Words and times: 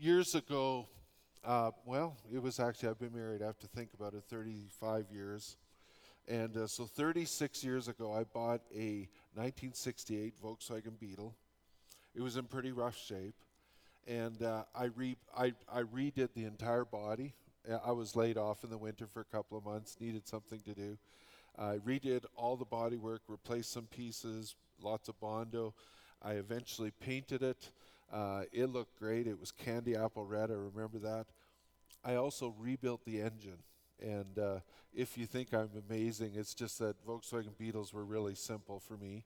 Years 0.00 0.36
ago, 0.36 0.86
uh, 1.44 1.72
well, 1.84 2.16
it 2.32 2.40
was 2.40 2.60
actually, 2.60 2.88
I've 2.88 3.00
been 3.00 3.12
married, 3.12 3.42
I 3.42 3.46
have 3.46 3.58
to 3.58 3.66
think 3.66 3.94
about 3.94 4.14
it, 4.14 4.22
35 4.30 5.06
years. 5.12 5.56
And 6.28 6.56
uh, 6.56 6.68
so 6.68 6.84
36 6.84 7.64
years 7.64 7.88
ago, 7.88 8.12
I 8.12 8.22
bought 8.22 8.60
a 8.72 9.08
1968 9.34 10.34
Volkswagen 10.40 11.00
Beetle. 11.00 11.34
It 12.14 12.20
was 12.20 12.36
in 12.36 12.44
pretty 12.44 12.70
rough 12.70 12.96
shape. 12.96 13.34
And 14.06 14.40
uh, 14.40 14.62
I, 14.72 14.84
re- 14.84 15.16
I, 15.36 15.52
I 15.68 15.82
redid 15.82 16.28
the 16.32 16.44
entire 16.44 16.84
body. 16.84 17.34
Uh, 17.68 17.78
I 17.84 17.90
was 17.90 18.14
laid 18.14 18.38
off 18.38 18.62
in 18.62 18.70
the 18.70 18.78
winter 18.78 19.08
for 19.08 19.22
a 19.22 19.24
couple 19.24 19.58
of 19.58 19.64
months, 19.64 19.96
needed 19.98 20.28
something 20.28 20.60
to 20.60 20.74
do. 20.74 20.96
I 21.58 21.78
redid 21.78 22.24
all 22.36 22.56
the 22.56 22.64
body 22.64 22.98
work, 22.98 23.22
replaced 23.26 23.72
some 23.72 23.86
pieces, 23.86 24.54
lots 24.80 25.08
of 25.08 25.18
Bondo. 25.18 25.74
I 26.22 26.34
eventually 26.34 26.92
painted 27.00 27.42
it. 27.42 27.72
Uh, 28.12 28.42
it 28.52 28.66
looked 28.66 28.98
great. 28.98 29.26
It 29.26 29.38
was 29.38 29.50
candy 29.52 29.94
apple 29.96 30.24
red. 30.24 30.50
I 30.50 30.54
remember 30.54 30.98
that. 30.98 31.26
I 32.04 32.14
also 32.14 32.54
rebuilt 32.58 33.04
the 33.04 33.20
engine. 33.20 33.58
And 34.00 34.38
uh, 34.38 34.60
if 34.94 35.18
you 35.18 35.26
think 35.26 35.52
I'm 35.52 35.70
amazing, 35.88 36.32
it's 36.34 36.54
just 36.54 36.78
that 36.78 37.04
Volkswagen 37.06 37.56
Beetles 37.58 37.92
were 37.92 38.04
really 38.04 38.34
simple 38.34 38.80
for 38.80 38.96
me. 38.96 39.24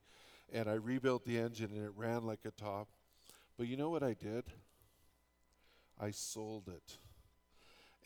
And 0.53 0.69
I 0.69 0.75
rebuilt 0.75 1.25
the 1.25 1.39
engine 1.39 1.71
and 1.73 1.85
it 1.85 1.93
ran 1.97 2.23
like 2.23 2.41
a 2.45 2.51
top. 2.51 2.89
But 3.57 3.67
you 3.69 3.77
know 3.77 3.91
what 3.91 4.03
I 4.03 4.15
did? 4.15 4.45
I 6.01 6.11
sold 6.11 6.69
it. 6.69 6.99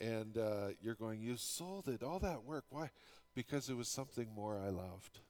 And 0.00 0.36
uh, 0.36 0.68
you're 0.82 0.94
going, 0.94 1.22
you 1.22 1.36
sold 1.36 1.88
it, 1.88 2.02
all 2.02 2.18
that 2.18 2.44
work. 2.44 2.64
Why? 2.68 2.90
Because 3.34 3.68
it 3.70 3.76
was 3.76 3.88
something 3.88 4.28
more 4.34 4.58
I 4.58 4.68
loved. 4.68 5.20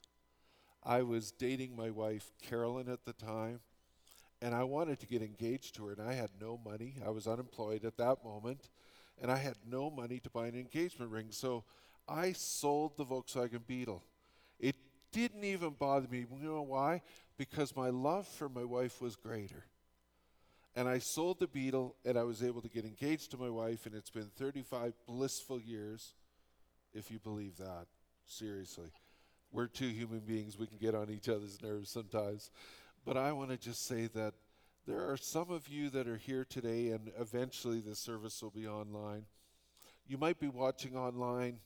I 0.82 1.02
was 1.02 1.30
dating 1.30 1.76
my 1.76 1.90
wife, 1.90 2.32
Carolyn, 2.42 2.88
at 2.88 3.04
the 3.04 3.12
time, 3.12 3.60
and 4.42 4.54
I 4.54 4.64
wanted 4.64 5.00
to 5.00 5.06
get 5.06 5.22
engaged 5.22 5.76
to 5.76 5.86
her, 5.86 5.92
and 5.92 6.02
I 6.02 6.14
had 6.14 6.30
no 6.40 6.60
money. 6.64 6.96
I 7.04 7.10
was 7.10 7.26
unemployed 7.26 7.84
at 7.84 7.96
that 7.96 8.24
moment, 8.24 8.68
and 9.20 9.30
I 9.30 9.36
had 9.36 9.56
no 9.68 9.90
money 9.90 10.20
to 10.20 10.30
buy 10.30 10.46
an 10.46 10.54
engagement 10.54 11.10
ring. 11.10 11.28
So 11.30 11.64
I 12.08 12.32
sold 12.32 12.96
the 12.96 13.04
Volkswagen 13.04 13.66
Beetle. 13.66 14.02
It 14.60 14.76
didn't 15.12 15.44
even 15.44 15.70
bother 15.70 16.08
me. 16.08 16.26
You 16.40 16.48
know 16.48 16.62
why? 16.62 17.02
Because 17.38 17.74
my 17.74 17.88
love 17.88 18.26
for 18.26 18.48
my 18.48 18.64
wife 18.64 19.00
was 19.00 19.16
greater. 19.16 19.64
And 20.74 20.86
I 20.86 20.98
sold 20.98 21.40
the 21.40 21.46
Beetle, 21.46 21.96
and 22.04 22.18
I 22.18 22.24
was 22.24 22.42
able 22.42 22.60
to 22.60 22.68
get 22.68 22.84
engaged 22.84 23.30
to 23.30 23.38
my 23.38 23.48
wife, 23.48 23.86
and 23.86 23.94
it's 23.94 24.10
been 24.10 24.30
35 24.36 24.92
blissful 25.06 25.58
years, 25.58 26.12
if 26.92 27.10
you 27.10 27.18
believe 27.18 27.56
that. 27.56 27.86
Seriously. 28.26 28.90
We're 29.52 29.68
two 29.68 29.88
human 29.88 30.20
beings. 30.20 30.58
We 30.58 30.66
can 30.66 30.76
get 30.76 30.94
on 30.94 31.08
each 31.08 31.30
other's 31.30 31.62
nerves 31.62 31.90
sometimes. 31.90 32.50
But 33.06 33.16
I 33.16 33.32
want 33.32 33.48
to 33.50 33.56
just 33.56 33.86
say 33.86 34.08
that 34.08 34.34
there 34.86 35.10
are 35.10 35.16
some 35.16 35.50
of 35.50 35.66
you 35.68 35.88
that 35.90 36.06
are 36.06 36.18
here 36.18 36.44
today, 36.44 36.90
and 36.90 37.10
eventually 37.18 37.80
the 37.80 37.94
service 37.94 38.42
will 38.42 38.50
be 38.50 38.66
online. 38.66 39.24
You 40.06 40.18
might 40.18 40.38
be 40.38 40.48
watching 40.48 40.94
online, 40.94 41.60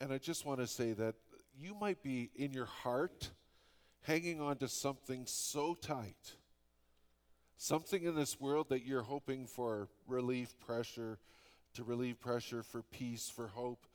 and 0.00 0.10
I 0.10 0.16
just 0.16 0.46
want 0.46 0.60
to 0.60 0.66
say 0.66 0.94
that 0.94 1.16
you 1.60 1.74
might 1.78 2.02
be 2.02 2.30
in 2.34 2.54
your 2.54 2.64
heart 2.64 3.30
hanging 4.00 4.40
on 4.40 4.56
to 4.58 4.68
something 4.68 5.24
so 5.26 5.74
tight 5.74 6.36
Something 7.58 8.04
in 8.04 8.14
this 8.14 8.38
world 8.38 8.68
that 8.68 8.84
you're 8.84 9.02
hoping 9.02 9.46
for 9.46 9.88
relief, 10.06 10.54
pressure, 10.60 11.18
to 11.74 11.84
relieve 11.84 12.20
pressure, 12.20 12.62
for 12.62 12.82
peace, 12.82 13.32
for 13.34 13.48
hope. 13.48 13.86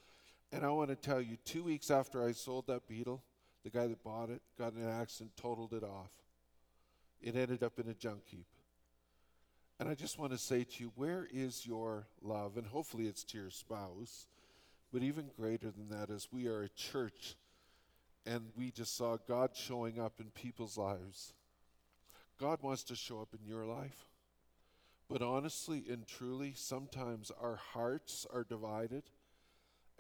And 0.52 0.66
I 0.66 0.70
want 0.70 0.90
to 0.90 0.96
tell 0.96 1.22
you, 1.22 1.38
two 1.46 1.64
weeks 1.64 1.92
after 1.92 2.26
I 2.26 2.32
sold 2.32 2.68
that 2.68 2.88
Beetle, 2.88 3.22
the 3.64 3.70
guy 3.70 3.86
that 3.86 4.04
bought 4.04 4.32
it 4.32 4.42
got 4.58 4.74
in 4.74 4.82
an 4.82 4.90
accident, 4.90 5.38
totaled 5.38 5.74
it 5.74 5.84
off. 5.84 6.10
It 7.22 7.36
ended 7.36 7.64
up 7.64 7.80
in 7.80 7.88
a 7.88 7.94
junk 7.94 8.22
heap. 8.26 8.48
And 9.80 9.90
I 9.90 9.96
just 9.96 10.20
want 10.20 10.32
to 10.32 10.38
say 10.38 10.64
to 10.64 10.84
you, 10.84 10.92
where 10.96 11.28
is 11.32 11.66
your 11.66 12.06
love? 12.22 12.58
And 12.58 12.68
hopefully 12.68 13.08
it's 13.08 13.24
to 13.26 13.38
your 13.38 13.50
spouse. 13.50 14.28
But 14.94 15.04
even 15.04 15.32
greater 15.36 15.72
than 15.72 15.90
that 15.90 16.10
is 16.10 16.28
we 16.32 16.48
are 16.48 16.64
a 16.64 16.70
church 16.70 17.36
and 18.26 18.50
we 18.56 18.70
just 18.70 18.96
saw 18.96 19.18
God 19.28 19.52
showing 19.54 20.00
up 20.00 20.14
in 20.20 20.30
people's 20.32 20.78
lives. 20.78 21.34
God 22.40 22.60
wants 22.62 22.84
to 22.84 22.96
show 22.96 23.22
up 23.22 23.30
in 23.34 23.48
your 23.48 23.66
life. 23.66 24.06
But 25.10 25.22
honestly 25.22 25.84
and 25.90 26.08
truly, 26.08 26.54
sometimes 26.56 27.32
our 27.42 27.56
hearts 27.56 28.26
are 28.32 28.44
divided 28.44 29.04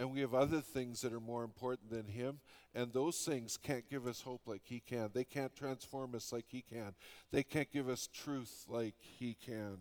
and 0.01 0.11
we 0.11 0.21
have 0.21 0.33
other 0.33 0.61
things 0.61 1.01
that 1.01 1.13
are 1.13 1.19
more 1.19 1.43
important 1.43 1.91
than 1.91 2.07
Him, 2.07 2.39
and 2.73 2.91
those 2.91 3.19
things 3.19 3.55
can't 3.61 3.87
give 3.87 4.07
us 4.07 4.21
hope 4.21 4.41
like 4.47 4.63
He 4.63 4.79
can. 4.79 5.11
They 5.13 5.23
can't 5.23 5.55
transform 5.55 6.15
us 6.15 6.33
like 6.33 6.45
He 6.47 6.63
can. 6.63 6.95
They 7.31 7.43
can't 7.43 7.71
give 7.71 7.87
us 7.87 8.09
truth 8.11 8.65
like 8.67 8.95
He 8.99 9.35
can. 9.45 9.77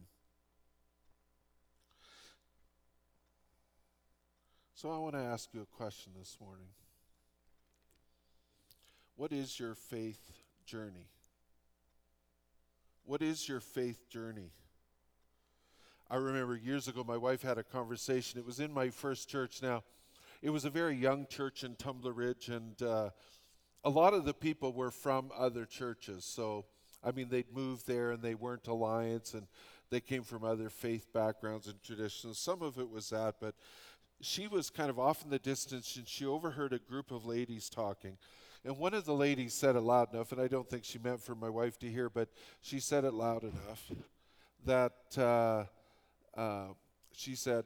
So 4.75 4.91
I 4.91 4.99
want 4.99 5.15
to 5.15 5.21
ask 5.21 5.49
you 5.55 5.63
a 5.63 5.77
question 5.77 6.13
this 6.19 6.37
morning. 6.39 6.69
What 9.17 9.33
is 9.33 9.59
your 9.59 9.75
faith 9.75 10.33
journey? 10.67 11.09
What 13.07 13.23
is 13.23 13.49
your 13.49 13.61
faith 13.61 14.11
journey? 14.11 14.51
I 16.11 16.17
remember 16.17 16.57
years 16.57 16.89
ago, 16.89 17.05
my 17.09 17.17
wife 17.17 17.41
had 17.41 17.57
a 17.57 17.63
conversation. 17.63 18.39
It 18.39 18.45
was 18.45 18.61
in 18.61 18.71
my 18.71 18.91
first 18.91 19.27
church. 19.27 19.63
Now, 19.63 19.83
it 20.43 20.51
was 20.51 20.65
a 20.65 20.71
very 20.71 20.97
young 20.97 21.27
church 21.27 21.65
in 21.65 21.75
Tumbler 21.77 22.13
Ridge, 22.13 22.49
and 22.49 22.81
uh, 22.83 23.11
a 23.85 23.91
lot 23.91 24.15
of 24.15 24.25
the 24.25 24.35
people 24.35 24.73
were 24.73 24.91
from 24.91 25.31
other 25.37 25.67
churches. 25.67 26.25
So, 26.25 26.65
I 27.05 27.13
mean, 27.13 27.29
they'd 27.29 27.55
moved 27.55 27.87
there 27.87 28.11
and 28.11 28.23
they 28.23 28.35
weren't 28.35 28.67
Alliance, 28.67 29.35
and 29.35 29.47
they 29.91 30.01
came 30.01 30.23
from 30.23 30.45
other 30.45 30.71
faith 30.71 31.13
backgrounds 31.13 31.67
and 31.67 31.83
traditions. 31.83 32.39
Some 32.39 32.63
of 32.63 32.79
it 32.79 32.89
was 32.89 33.11
that, 33.11 33.37
but 33.41 33.55
she 34.23 34.47
was 34.47 34.71
kind 34.71 34.91
of 34.91 34.99
off 34.99 35.25
in 35.25 35.31
the 35.31 35.39
distance, 35.39 35.97
and 35.97 36.09
she 36.09 36.25
overheard 36.27 36.73
a 36.73 36.79
group 36.79 37.11
of 37.11 37.27
ladies 37.27 37.69
talking. 37.69 38.17
And 38.65 38.79
one 38.79 38.93
of 38.93 39.07
the 39.07 39.15
ladies 39.15 39.55
said 39.55 39.77
it 39.77 39.81
loud 39.81 40.13
enough, 40.13 40.33
and 40.33 40.41
I 40.41 40.49
don't 40.49 40.69
think 40.69 40.85
she 40.85 40.99
meant 40.99 41.21
for 41.21 41.35
my 41.35 41.49
wife 41.49 41.79
to 41.79 41.91
hear, 41.91 42.11
but 42.11 42.29
she 42.61 42.79
said 42.79 43.05
it 43.05 43.15
loud 43.15 43.43
enough 43.43 43.91
that 44.67 44.93
uh, 45.17 45.65
uh, 46.39 46.69
she 47.13 47.35
said, 47.35 47.65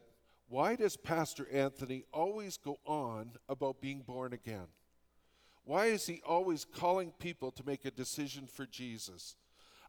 Why 0.48 0.76
does 0.76 0.96
Pastor 0.96 1.48
Anthony 1.50 2.04
always 2.12 2.56
go 2.56 2.78
on 2.84 3.32
about 3.48 3.80
being 3.80 4.00
born 4.00 4.32
again? 4.32 4.66
Why 5.64 5.86
is 5.86 6.06
he 6.06 6.20
always 6.26 6.64
calling 6.64 7.12
people 7.18 7.50
to 7.52 7.66
make 7.66 7.84
a 7.84 7.90
decision 7.90 8.46
for 8.46 8.66
Jesus? 8.66 9.36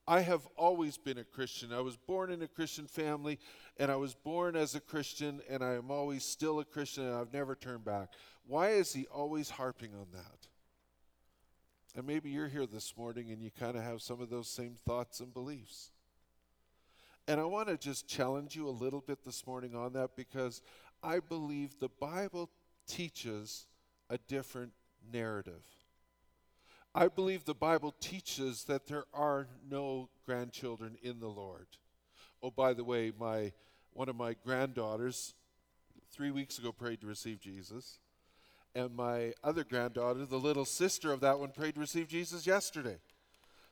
I 0.07 0.21
have 0.21 0.47
always 0.55 0.97
been 0.97 1.17
a 1.17 1.23
Christian. 1.23 1.73
I 1.73 1.81
was 1.81 1.97
born 1.97 2.31
in 2.31 2.41
a 2.41 2.47
Christian 2.47 2.87
family, 2.87 3.39
and 3.77 3.91
I 3.91 3.95
was 3.95 4.13
born 4.13 4.55
as 4.55 4.75
a 4.75 4.79
Christian, 4.79 5.41
and 5.49 5.63
I 5.63 5.73
am 5.73 5.91
always 5.91 6.23
still 6.23 6.59
a 6.59 6.65
Christian, 6.65 7.05
and 7.05 7.15
I've 7.15 7.33
never 7.33 7.55
turned 7.55 7.83
back. 7.83 8.09
Why 8.47 8.69
is 8.69 8.93
he 8.93 9.07
always 9.07 9.49
harping 9.49 9.93
on 9.95 10.07
that? 10.13 10.47
And 11.95 12.05
maybe 12.05 12.29
you're 12.29 12.49
here 12.49 12.65
this 12.65 12.95
morning 12.97 13.31
and 13.31 13.41
you 13.41 13.49
kind 13.57 13.77
of 13.77 13.83
have 13.83 14.01
some 14.01 14.19
of 14.19 14.29
those 14.29 14.49
same 14.49 14.75
thoughts 14.85 15.21
and 15.21 15.33
beliefs. 15.33 15.91
And 17.27 17.39
I 17.39 17.45
want 17.45 17.69
to 17.69 17.77
just 17.77 18.07
challenge 18.07 18.55
you 18.55 18.67
a 18.67 18.69
little 18.69 19.01
bit 19.01 19.23
this 19.23 19.47
morning 19.47 19.75
on 19.75 19.93
that 19.93 20.15
because 20.15 20.61
I 21.01 21.19
believe 21.19 21.79
the 21.79 21.89
Bible 21.89 22.49
teaches 22.87 23.65
a 24.09 24.17
different 24.17 24.73
narrative. 25.11 25.63
I 26.93 27.07
believe 27.07 27.43
the 27.43 27.55
Bible 27.55 27.93
teaches 27.99 28.63
that 28.65 28.87
there 28.87 29.05
are 29.13 29.47
no 29.69 30.09
grandchildren 30.25 30.97
in 31.01 31.19
the 31.19 31.27
Lord. 31.27 31.67
Oh, 32.43 32.51
by 32.51 32.73
the 32.73 32.83
way, 32.83 33.11
my 33.17 33.51
one 33.93 34.09
of 34.09 34.15
my 34.15 34.35
granddaughters 34.45 35.33
three 36.11 36.31
weeks 36.31 36.59
ago 36.59 36.71
prayed 36.71 37.01
to 37.01 37.07
receive 37.07 37.39
Jesus 37.39 37.99
and 38.75 38.93
my 38.93 39.33
other 39.43 39.63
granddaughter, 39.63 40.25
the 40.25 40.37
little 40.37 40.65
sister 40.65 41.11
of 41.13 41.21
that 41.21 41.39
one, 41.39 41.49
prayed 41.49 41.75
to 41.75 41.79
receive 41.79 42.09
Jesus 42.09 42.45
yesterday. 42.45 42.97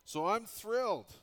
So 0.06 0.28
I'm 0.28 0.46
thrilled. 0.46 1.14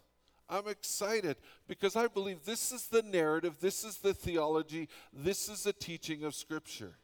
I'm 0.51 0.67
excited 0.67 1.37
because 1.69 1.95
I 1.95 2.09
believe 2.09 2.45
this 2.45 2.73
is 2.73 2.89
the 2.89 3.03
narrative, 3.03 3.57
this 3.61 3.85
is 3.85 3.99
the 3.99 4.13
theology, 4.13 4.89
this 5.13 5.49
is 5.49 5.63
the 5.63 5.73
teaching 5.73 6.25
of 6.25 6.35
Scripture. 6.35 6.97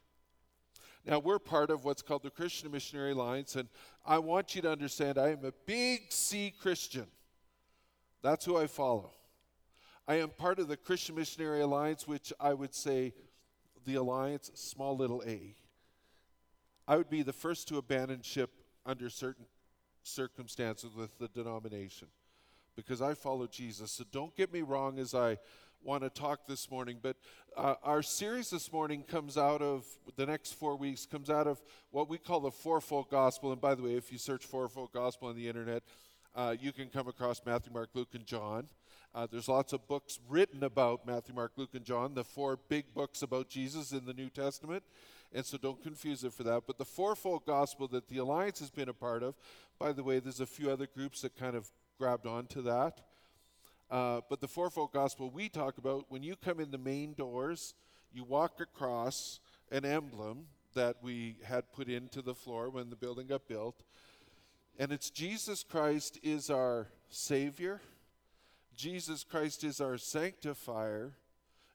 Now, 1.05 1.19
we're 1.19 1.39
part 1.39 1.69
of 1.69 1.85
what's 1.85 2.01
called 2.01 2.23
the 2.23 2.29
Christian 2.29 2.69
Missionary 2.69 3.13
Alliance, 3.13 3.55
and 3.55 3.69
I 4.05 4.19
want 4.19 4.53
you 4.53 4.61
to 4.63 4.71
understand 4.71 5.17
I 5.17 5.29
am 5.29 5.45
a 5.45 5.53
big 5.65 6.11
C 6.11 6.53
Christian. 6.61 7.07
That's 8.21 8.43
who 8.43 8.57
I 8.57 8.67
follow. 8.67 9.11
I 10.05 10.15
am 10.15 10.29
part 10.29 10.59
of 10.59 10.67
the 10.67 10.75
Christian 10.75 11.15
Missionary 11.15 11.61
Alliance, 11.61 12.05
which 12.05 12.33
I 12.41 12.53
would 12.53 12.75
say 12.75 13.13
the 13.85 13.95
alliance, 13.95 14.51
small 14.55 14.97
little 14.97 15.23
a. 15.25 15.55
I 16.85 16.97
would 16.97 17.09
be 17.09 17.23
the 17.23 17.31
first 17.31 17.69
to 17.69 17.77
abandon 17.77 18.21
ship 18.21 18.49
under 18.85 19.09
certain 19.09 19.45
circumstances 20.03 20.93
with 20.93 21.17
the 21.19 21.29
denomination 21.29 22.09
because 22.77 23.01
I 23.01 23.15
follow 23.15 23.47
Jesus. 23.47 23.91
So 23.91 24.05
don't 24.13 24.33
get 24.37 24.53
me 24.53 24.61
wrong 24.61 24.99
as 24.99 25.13
I 25.13 25.39
want 25.83 26.03
to 26.03 26.09
talk 26.09 26.45
this 26.47 26.71
morning, 26.71 26.99
but 27.01 27.17
uh, 27.57 27.75
our 27.83 28.01
series 28.01 28.49
this 28.49 28.71
morning 28.71 29.03
comes 29.03 29.37
out 29.37 29.61
of 29.61 29.85
the 30.15 30.25
next 30.25 30.53
four 30.53 30.75
weeks, 30.75 31.05
comes 31.05 31.29
out 31.29 31.47
of 31.47 31.61
what 31.91 32.07
we 32.07 32.17
call 32.17 32.39
the 32.39 32.51
fourfold 32.51 33.09
gospel. 33.09 33.51
And 33.51 33.59
by 33.59 33.73
the 33.73 33.81
way, 33.81 33.95
if 33.95 34.11
you 34.11 34.17
search 34.17 34.45
fourfold 34.45 34.91
gospel 34.93 35.27
on 35.27 35.35
the 35.35 35.47
internet, 35.47 35.83
uh, 36.35 36.55
you 36.59 36.71
can 36.71 36.87
come 36.87 37.07
across 37.07 37.41
Matthew, 37.45 37.73
Mark, 37.73 37.89
Luke, 37.93 38.13
and 38.13 38.25
John. 38.25 38.67
Uh, 39.15 39.25
there's 39.29 39.47
lots 39.47 39.73
of 39.73 39.87
books 39.87 40.19
written 40.29 40.63
about 40.63 41.07
Matthew, 41.07 41.33
Mark, 41.33 41.53
Luke, 41.55 41.73
and 41.73 41.83
John, 41.83 42.13
the 42.13 42.23
four 42.23 42.59
big 42.69 42.93
books 42.93 43.23
about 43.23 43.49
Jesus 43.49 43.91
in 43.91 44.05
the 44.05 44.13
New 44.13 44.29
Testament. 44.29 44.83
And 45.33 45.43
so 45.43 45.57
don't 45.57 45.81
confuse 45.81 46.23
it 46.23 46.33
for 46.33 46.43
that. 46.43 46.63
But 46.67 46.77
the 46.77 46.85
fourfold 46.85 47.45
gospel 47.45 47.87
that 47.87 48.07
the 48.07 48.19
Alliance 48.19 48.59
has 48.59 48.69
been 48.69 48.89
a 48.89 48.93
part 48.93 49.23
of, 49.23 49.35
by 49.79 49.93
the 49.93 50.03
way, 50.03 50.19
there's 50.19 50.39
a 50.39 50.45
few 50.45 50.69
other 50.69 50.87
groups 50.87 51.21
that 51.21 51.35
kind 51.35 51.55
of 51.55 51.71
grabbed 51.97 52.25
onto 52.25 52.61
that. 52.63 53.01
Uh, 53.89 54.21
but 54.29 54.41
the 54.41 54.47
fourfold 54.47 54.91
gospel 54.91 55.29
we 55.29 55.49
talk 55.49 55.77
about, 55.77 56.05
when 56.09 56.23
you 56.23 56.35
come 56.35 56.59
in 56.59 56.71
the 56.71 56.77
main 56.77 57.13
doors, 57.13 57.73
you 58.13 58.23
walk 58.23 58.59
across 58.59 59.39
an 59.71 59.85
emblem 59.85 60.47
that 60.73 60.97
we 61.01 61.37
had 61.43 61.71
put 61.71 61.87
into 61.87 62.21
the 62.21 62.35
floor 62.35 62.69
when 62.69 62.89
the 62.89 62.95
building 62.95 63.27
got 63.27 63.47
built. 63.47 63.83
And 64.77 64.91
it's 64.91 65.09
Jesus 65.09 65.63
Christ 65.63 66.19
is 66.21 66.49
our 66.49 66.87
Savior, 67.09 67.81
Jesus 68.75 69.23
Christ 69.23 69.63
is 69.63 69.81
our 69.81 69.97
sanctifier, 69.97 71.13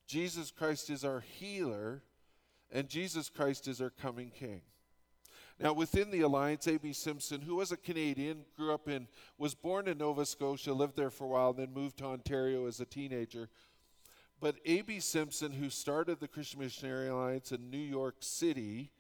Jesus 0.06 0.50
Christ 0.50 0.90
is 0.90 1.04
our 1.04 1.20
healer, 1.20 2.02
and 2.70 2.88
Jesus 2.88 3.28
Christ 3.28 3.66
is 3.66 3.80
our 3.80 3.90
coming 3.90 4.30
King. 4.30 4.62
Now, 5.62 5.72
within 5.72 6.10
the 6.10 6.22
alliance, 6.22 6.66
A.B. 6.66 6.92
Simpson, 6.92 7.40
who 7.40 7.54
was 7.54 7.70
a 7.70 7.76
Canadian, 7.76 8.44
grew 8.56 8.74
up 8.74 8.88
in, 8.88 9.06
was 9.38 9.54
born 9.54 9.86
in 9.86 9.98
Nova 9.98 10.26
Scotia, 10.26 10.72
lived 10.72 10.96
there 10.96 11.08
for 11.08 11.22
a 11.22 11.28
while, 11.28 11.50
and 11.50 11.58
then 11.60 11.72
moved 11.72 11.98
to 11.98 12.06
Ontario 12.06 12.66
as 12.66 12.80
a 12.80 12.84
teenager. 12.84 13.48
But 14.40 14.56
A.B. 14.66 14.98
Simpson, 14.98 15.52
who 15.52 15.70
started 15.70 16.18
the 16.18 16.26
Christian 16.26 16.58
Missionary 16.58 17.06
Alliance 17.06 17.52
in 17.52 17.70
New 17.70 17.78
York 17.78 18.16
City, 18.18 18.90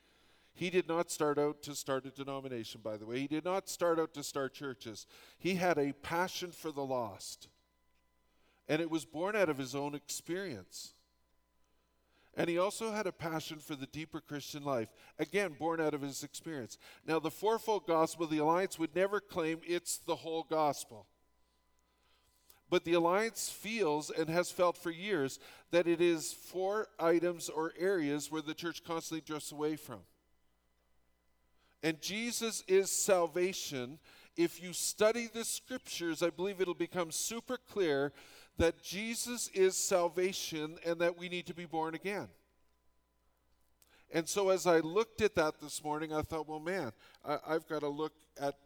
he 0.54 0.70
did 0.70 0.86
not 0.86 1.10
start 1.10 1.36
out 1.36 1.64
to 1.64 1.74
start 1.74 2.06
a 2.06 2.10
denomination, 2.10 2.80
by 2.84 2.96
the 2.96 3.06
way. 3.06 3.18
He 3.18 3.26
did 3.26 3.44
not 3.44 3.68
start 3.68 3.98
out 3.98 4.14
to 4.14 4.22
start 4.22 4.54
churches. 4.54 5.08
He 5.40 5.56
had 5.56 5.78
a 5.78 5.94
passion 5.94 6.52
for 6.52 6.70
the 6.70 6.84
lost. 6.84 7.48
And 8.68 8.80
it 8.80 8.88
was 8.88 9.04
born 9.04 9.34
out 9.34 9.48
of 9.48 9.58
his 9.58 9.74
own 9.74 9.96
experience. 9.96 10.94
And 12.34 12.48
he 12.48 12.58
also 12.58 12.92
had 12.92 13.06
a 13.06 13.12
passion 13.12 13.58
for 13.58 13.74
the 13.74 13.86
deeper 13.86 14.20
Christian 14.20 14.64
life, 14.64 14.88
again, 15.18 15.54
born 15.58 15.80
out 15.80 15.92
of 15.92 16.00
his 16.00 16.22
experience. 16.22 16.78
Now, 17.06 17.18
the 17.18 17.30
fourfold 17.30 17.86
gospel, 17.86 18.26
the 18.26 18.38
Alliance 18.38 18.78
would 18.78 18.96
never 18.96 19.20
claim 19.20 19.60
it's 19.66 19.98
the 19.98 20.16
whole 20.16 20.46
gospel. 20.48 21.06
But 22.70 22.84
the 22.86 22.94
Alliance 22.94 23.50
feels 23.50 24.08
and 24.08 24.30
has 24.30 24.50
felt 24.50 24.78
for 24.78 24.90
years 24.90 25.38
that 25.72 25.86
it 25.86 26.00
is 26.00 26.32
four 26.32 26.88
items 26.98 27.50
or 27.50 27.74
areas 27.78 28.30
where 28.30 28.40
the 28.40 28.54
church 28.54 28.82
constantly 28.82 29.20
drifts 29.20 29.52
away 29.52 29.76
from. 29.76 30.00
And 31.82 32.00
Jesus 32.00 32.64
is 32.66 32.90
salvation. 32.90 33.98
If 34.38 34.62
you 34.62 34.72
study 34.72 35.28
the 35.30 35.44
scriptures, 35.44 36.22
I 36.22 36.30
believe 36.30 36.62
it'll 36.62 36.72
become 36.72 37.10
super 37.10 37.58
clear 37.58 38.14
that 38.58 38.82
Jesus 38.82 39.48
is 39.48 39.76
salvation 39.76 40.78
and 40.84 41.00
that 41.00 41.18
we 41.18 41.28
need 41.28 41.46
to 41.46 41.54
be 41.54 41.64
born 41.64 41.94
again. 41.94 42.28
And 44.14 44.28
so, 44.28 44.50
as 44.50 44.66
I 44.66 44.80
looked 44.80 45.22
at 45.22 45.34
that 45.36 45.58
this 45.60 45.82
morning, 45.82 46.12
I 46.12 46.20
thought, 46.20 46.46
well, 46.46 46.60
man, 46.60 46.92
I, 47.24 47.38
have 47.48 47.66
got 47.66 47.80
to 47.80 47.88
look 47.88 48.12
at 48.38 48.56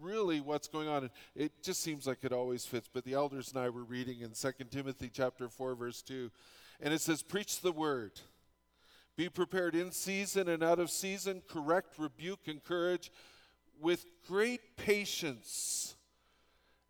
really 0.00 0.40
what's 0.40 0.68
going 0.68 0.88
on. 0.88 1.02
And 1.02 1.10
it 1.34 1.62
just 1.62 1.82
seems 1.82 2.06
like 2.06 2.18
it 2.22 2.32
always 2.32 2.64
fits. 2.64 2.88
But 2.92 3.04
the 3.04 3.14
elders 3.14 3.50
and 3.52 3.60
I 3.60 3.68
were 3.68 3.82
reading 3.82 4.20
in 4.20 4.30
2 4.30 4.52
Timothy 4.70 5.10
chapter 5.12 5.48
4, 5.48 5.74
verse 5.74 6.02
2, 6.02 6.30
and 6.80 6.94
it 6.94 7.00
says, 7.00 7.22
Preach 7.22 7.60
the 7.60 7.72
word. 7.72 8.12
Be 9.16 9.28
prepared 9.28 9.74
in 9.74 9.90
season 9.90 10.48
and 10.48 10.62
out 10.62 10.78
of 10.78 10.90
season, 10.90 11.42
correct, 11.46 11.98
rebuke, 11.98 12.46
encourage 12.46 13.10
with 13.80 14.06
great 14.26 14.76
patience 14.76 15.96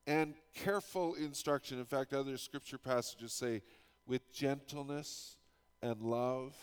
and 0.06 0.34
careful 0.54 1.14
instruction. 1.14 1.78
In 1.78 1.84
fact, 1.84 2.12
other 2.12 2.36
scripture 2.36 2.78
passages 2.78 3.32
say, 3.32 3.62
with 4.06 4.32
gentleness 4.32 5.36
and 5.82 6.00
love. 6.02 6.56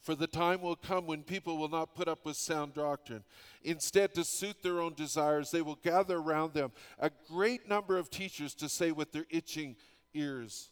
For 0.00 0.14
the 0.14 0.26
time 0.26 0.62
will 0.62 0.76
come 0.76 1.06
when 1.06 1.22
people 1.22 1.58
will 1.58 1.68
not 1.68 1.94
put 1.94 2.08
up 2.08 2.24
with 2.24 2.36
sound 2.36 2.74
doctrine. 2.74 3.24
Instead, 3.62 4.14
to 4.14 4.24
suit 4.24 4.62
their 4.62 4.80
own 4.80 4.94
desires, 4.94 5.50
they 5.50 5.62
will 5.62 5.78
gather 5.82 6.18
around 6.18 6.54
them 6.54 6.72
a 6.98 7.10
great 7.28 7.68
number 7.68 7.98
of 7.98 8.08
teachers 8.08 8.54
to 8.54 8.68
say 8.68 8.92
what 8.92 9.12
their 9.12 9.26
itching 9.28 9.76
ears 10.14 10.70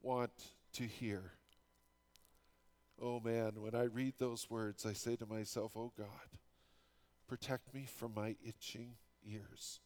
want 0.00 0.30
to 0.74 0.84
hear. 0.84 1.32
Oh 3.00 3.20
man, 3.20 3.52
when 3.56 3.74
I 3.74 3.84
read 3.84 4.14
those 4.18 4.48
words, 4.48 4.86
I 4.86 4.92
say 4.92 5.16
to 5.16 5.26
myself, 5.26 5.72
Oh 5.76 5.92
God, 5.96 6.06
protect 7.26 7.74
me 7.74 7.86
from 7.86 8.14
my 8.14 8.36
itching 8.44 8.94
ears. 9.24 9.80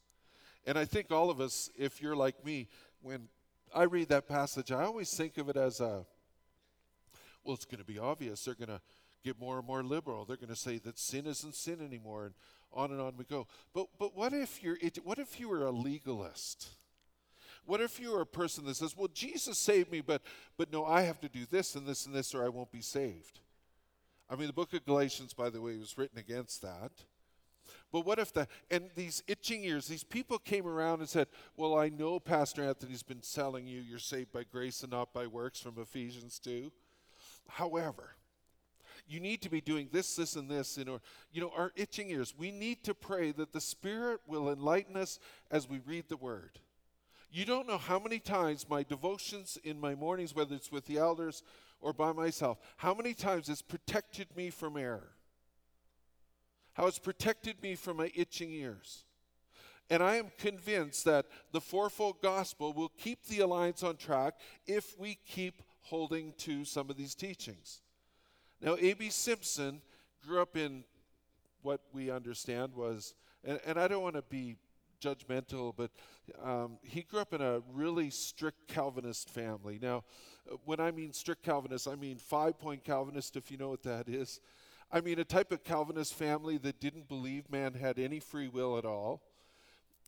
And 0.67 0.79
I 0.79 0.85
think 0.85 1.11
all 1.11 1.31
of 1.31 1.41
us, 1.41 1.71
if 1.77 2.01
you're 2.01 2.17
like 2.17 2.45
me, 2.45 2.69
when 3.03 3.29
I 3.75 3.85
read 3.85 4.09
that 4.09 4.29
passage, 4.29 4.71
I 4.71 4.85
always 4.85 5.13
think 5.13 5.39
of 5.39 5.49
it 5.49 5.57
as 5.57 5.81
a, 5.81 6.05
well, 7.45 7.55
it's 7.55 7.65
going 7.65 7.81
to 7.81 7.85
be 7.85 7.99
obvious. 7.99 8.45
They're 8.45 8.55
going 8.55 8.69
to 8.69 8.81
get 9.25 9.41
more 9.41 9.59
and 9.59 9.67
more 9.67 9.83
liberal. 9.83 10.25
They're 10.25 10.37
going 10.37 10.49
to 10.49 10.57
say 10.57 10.79
that 10.79 10.99
sin 10.99 11.27
isn't 11.27 11.55
sin 11.55 11.79
anymore, 11.85 12.27
and 12.27 12.35
on 12.73 12.91
and 12.91 13.01
on 13.01 13.17
we 13.17 13.25
go. 13.25 13.47
But 13.75 13.87
but 13.99 14.17
what 14.17 14.33
if 14.33 14.63
you're 14.63 14.79
it, 14.81 14.99
what 15.05 15.19
if 15.19 15.39
you 15.39 15.49
were 15.49 15.67
a 15.67 15.71
legalist? 15.71 16.69
What 17.65 17.81
if 17.81 18.01
you 18.01 18.13
were 18.13 18.23
a 18.23 18.27
person 18.27 18.65
that 18.65 18.77
says, 18.77 18.97
"Well, 18.97 19.09
Jesus 19.13 19.59
saved 19.59 19.91
me, 19.91 20.01
but 20.01 20.23
but 20.57 20.73
no, 20.73 20.85
I 20.85 21.03
have 21.03 21.21
to 21.21 21.29
do 21.29 21.45
this 21.51 21.75
and 21.75 21.87
this 21.87 22.07
and 22.07 22.15
this, 22.15 22.35
or 22.35 22.45
I 22.45 22.49
won't 22.49 22.73
be 22.73 22.81
saved." 22.81 23.41
I 24.31 24.37
mean, 24.37 24.47
the 24.47 24.53
book 24.53 24.73
of 24.73 24.85
Galatians, 24.85 25.35
by 25.35 25.51
the 25.51 25.61
way, 25.61 25.77
was 25.77 25.99
written 25.99 26.19
against 26.19 26.63
that. 26.63 26.93
But 27.93 28.07
what 28.07 28.19
if 28.19 28.33
the, 28.33 28.49
and 28.71 28.89
these 28.95 29.23
itching 29.29 29.65
ears, 29.65 29.87
these 29.87 30.03
people 30.03 30.39
came 30.39 30.67
around 30.67 31.01
and 31.01 31.09
said, 31.09 31.29
Well, 31.57 31.79
I 31.79 31.91
know 31.91 32.19
Pastor 32.19 32.65
Anthony's 32.65 33.03
been 33.03 33.23
selling 33.23 33.67
you, 33.67 33.81
you're 33.81 33.99
saved 33.99 34.33
by 34.33 34.45
grace 34.45 34.83
and 34.83 34.91
not 34.93 35.13
by 35.13 35.27
works 35.27 35.61
from 35.61 35.75
Ephesians 35.79 36.39
2. 36.39 36.73
However, 37.49 38.17
you 39.07 39.21
need 39.21 39.43
to 39.43 39.51
be 39.51 39.61
doing 39.61 39.89
this, 39.93 40.17
this, 40.17 40.37
and 40.37 40.51
this 40.51 40.79
in 40.79 40.89
order, 40.89 41.05
you 41.33 41.43
know, 41.43 41.53
our 41.55 41.71
itching 41.77 42.11
ears. 42.11 42.35
We 42.37 42.51
need 42.51 42.83
to 42.85 42.95
pray 42.95 43.31
that 43.33 43.53
the 43.53 43.61
Spirit 43.61 44.21
will 44.27 44.51
enlighten 44.51 44.97
us 44.97 45.19
as 45.51 45.69
we 45.69 45.81
read 45.81 46.09
the 46.09 46.17
Word. 46.17 46.61
You 47.31 47.45
don't 47.45 47.69
know 47.69 47.79
how 47.79 47.99
many 47.99 48.21
times 48.21 48.69
my 48.69 48.83
devotions 48.83 49.59
in 49.65 49.79
my 49.79 49.95
mornings, 49.95 50.35
whether 50.35 50.55
it's 50.55 50.73
with 50.73 50.87
the 50.87 50.99
elders 50.99 51.43
or 51.81 51.93
by 51.93 52.13
myself, 52.13 52.59
how 52.79 52.95
many 52.95 53.13
times 53.13 53.51
it's 53.51 53.63
protected 53.63 54.35
me 54.35 54.49
from 54.49 54.79
error 54.79 55.11
how 56.75 56.87
it's 56.87 56.99
protected 56.99 57.63
me 57.63 57.75
from 57.75 57.99
my 57.99 58.11
itching 58.15 58.53
ears. 58.53 59.05
And 59.91 60.03
I 60.03 60.17
am 60.17 60.31
convinced 60.39 61.05
that 61.05 61.27
the 61.53 61.61
fourfold 61.61 62.23
gospel 62.23 62.73
will 62.73 62.93
keep 62.99 63.27
the 63.27 63.41
alliance 63.41 63.83
on 63.83 63.97
track 63.97 64.35
if 64.67 64.99
we 64.99 65.19
keep 65.27 65.63
holding 65.83 66.33
to 66.39 66.65
some 66.65 66.89
of 66.89 66.97
these 66.97 67.15
teachings. 67.15 67.83
Now, 68.61 68.77
A.B. 68.81 69.11
Simpson 69.11 69.83
grew 70.25 70.41
up 70.41 70.57
in 70.57 70.85
what 71.63 71.81
we 71.93 72.11
understand 72.11 72.75
was, 72.75 73.15
and, 73.45 73.61
and 73.67 73.79
I 73.79 73.89
don't 73.89 74.03
want 74.03 74.15
to 74.15 74.23
be 74.23 74.57
judgmental, 75.03 75.75
but 75.77 75.91
um, 76.43 76.79
he 76.83 77.03
grew 77.03 77.21
up 77.21 77.35
in 77.35 77.41
a 77.41 77.61
really 77.73 78.11
strict 78.11 78.69
Calvinist 78.69 79.29
family. 79.29 79.79
Now, 79.83 80.05
when 80.65 80.81
I 80.81 80.91
mean 80.91 81.13
strict 81.13 81.43
Calvinist, 81.43 81.89
I 81.89 81.97
mean 81.97 82.17
five 82.17 82.59
point 82.59 82.85
Calvinist, 82.85 83.37
if 83.37 83.51
you 83.51 83.59
know 83.59 83.69
what 83.69 83.83
that 83.83 84.09
is. 84.09 84.41
I 84.93 85.01
mean, 85.01 85.19
a 85.19 85.25
type 85.25 85.53
of 85.53 85.65
Calvinist 85.65 86.15
family 86.15 86.59
that 86.59 86.79
didn't 86.79 87.09
believe 87.09 87.51
man 87.51 87.75
had 87.75 87.99
any 87.99 88.21
free 88.21 88.49
will 88.49 88.77
at 88.77 88.85
all. 88.85 89.23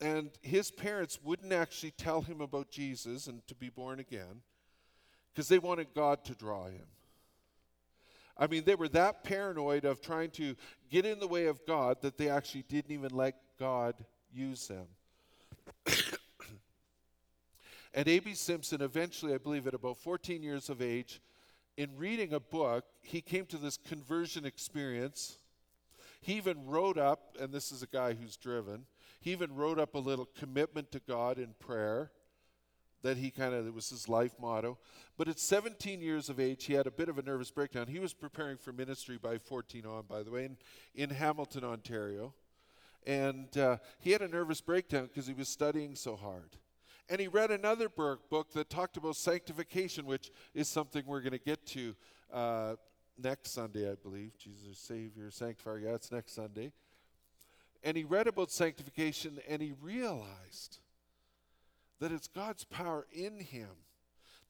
And 0.01 0.31
his 0.43 0.71
parents 0.71 1.19
wouldn't 1.23 1.53
actually 1.53 1.93
tell 1.93 2.21
him 2.21 2.41
about 2.41 2.71
Jesus 2.71 3.27
and 3.27 3.47
to 3.47 3.55
be 3.55 3.71
born 3.71 4.01
again 4.01 4.43
because 5.33 5.49
they 5.49 5.59
wanted 5.59 5.95
God 5.95 6.25
to 6.27 6.35
draw 6.35 6.67
him. 6.67 6.87
I 8.37 8.47
mean, 8.49 8.65
they 8.65 8.75
were 8.75 8.89
that 8.89 9.23
paranoid 9.23 9.85
of 9.85 10.01
trying 10.01 10.31
to 10.33 10.57
get 10.91 11.07
in 11.07 11.21
the 11.21 11.29
way 11.29 11.47
of 11.47 11.65
God 11.65 12.03
that 12.03 12.19
they 12.19 12.29
actually 12.29 12.65
didn't 12.69 12.91
even 12.91 13.15
let 13.15 13.37
God 13.59 13.95
use 14.33 14.67
them. 14.67 14.87
and 17.95 18.09
A.B. 18.09 18.35
Simpson, 18.35 18.83
eventually, 18.83 19.33
I 19.33 19.39
believe 19.39 19.69
at 19.69 19.75
about 19.75 19.97
14 19.99 20.43
years 20.43 20.69
of 20.69 20.83
age, 20.83 21.21
in 21.77 21.97
reading 21.97 22.33
a 22.33 22.41
book, 22.41 22.85
he 23.03 23.21
came 23.21 23.47
to 23.47 23.59
this 23.59 23.77
conversion 23.77 24.45
experience. 24.45 25.39
He 26.21 26.35
even 26.35 26.67
wrote 26.67 26.99
up, 26.99 27.37
and 27.41 27.53
this 27.53 27.73
is 27.73 27.83
a 27.83 27.87
guy 27.87 28.15
who's 28.15 28.37
driven, 28.37 28.87
he 29.21 29.33
even 29.33 29.55
wrote 29.55 29.79
up 29.79 29.95
a 29.95 29.99
little 29.99 30.29
commitment 30.39 30.93
to 30.93 31.01
God 31.01 31.39
in 31.39 31.55
prayer 31.59 32.11
that 33.03 33.19
he 33.19 33.31
kind 33.31 33.55
of, 33.55 33.67
it 33.67 33.75
was 33.75 33.91
his 33.91 34.09
life 34.09 34.33
motto. 34.41 34.79
But 35.17 35.29
at 35.29 35.39
17 35.39 36.01
years 36.01 36.29
of 36.29 36.41
age, 36.41 36.65
he 36.65 36.73
had 36.73 36.87
a 36.87 36.91
bit 36.91 37.09
of 37.09 37.19
a 37.19 37.23
nervous 37.23 37.51
breakdown. 37.51 37.87
He 37.87 37.99
was 37.99 38.15
preparing 38.15 38.57
for 38.57 38.73
ministry 38.73 39.19
by 39.23 39.39
14 39.39 39.85
on, 39.87 40.05
by 40.09 40.23
the 40.23 40.31
way, 40.31 40.47
in, 40.47 40.57
in 40.95 41.11
Hamilton, 41.11 41.65
Ontario. 41.65 42.35
And 43.07 43.57
uh, 43.59 43.77
he 43.99 44.13
had 44.13 44.23
a 44.23 44.29
nervous 44.29 44.63
breakdown 44.63 45.07
because 45.07 45.27
he 45.27 45.35
was 45.35 45.49
studying 45.49 45.95
so 45.95 46.17
hard. 46.17 46.57
And 47.09 47.21
he 47.21 47.29
read 47.29 47.51
another 47.51 47.89
book 47.89 48.53
that 48.55 48.71
talked 48.71 48.97
about 48.97 49.17
sanctification, 49.17 50.07
which 50.07 50.31
is 50.55 50.69
something 50.69 51.03
we're 51.07 51.21
going 51.21 51.33
to 51.33 51.39
get 51.39 51.65
to 51.67 51.95
uh, 52.33 52.75
next 53.23 53.53
Sunday, 53.53 53.91
I 53.91 53.95
believe. 53.95 54.37
Jesus, 54.39 54.79
Savior, 54.79 55.31
Sanctifier. 55.31 55.79
Yeah, 55.79 55.95
it's 55.95 56.11
next 56.11 56.35
Sunday. 56.35 56.73
And 57.83 57.97
he 57.97 58.05
read 58.05 58.27
about 58.27 58.51
sanctification 58.51 59.39
and 59.47 59.61
he 59.61 59.75
realized 59.83 60.79
that 62.01 62.11
it's 62.11 62.27
God's 62.27 62.65
power 62.65 63.07
in 63.13 63.41
him 63.41 63.69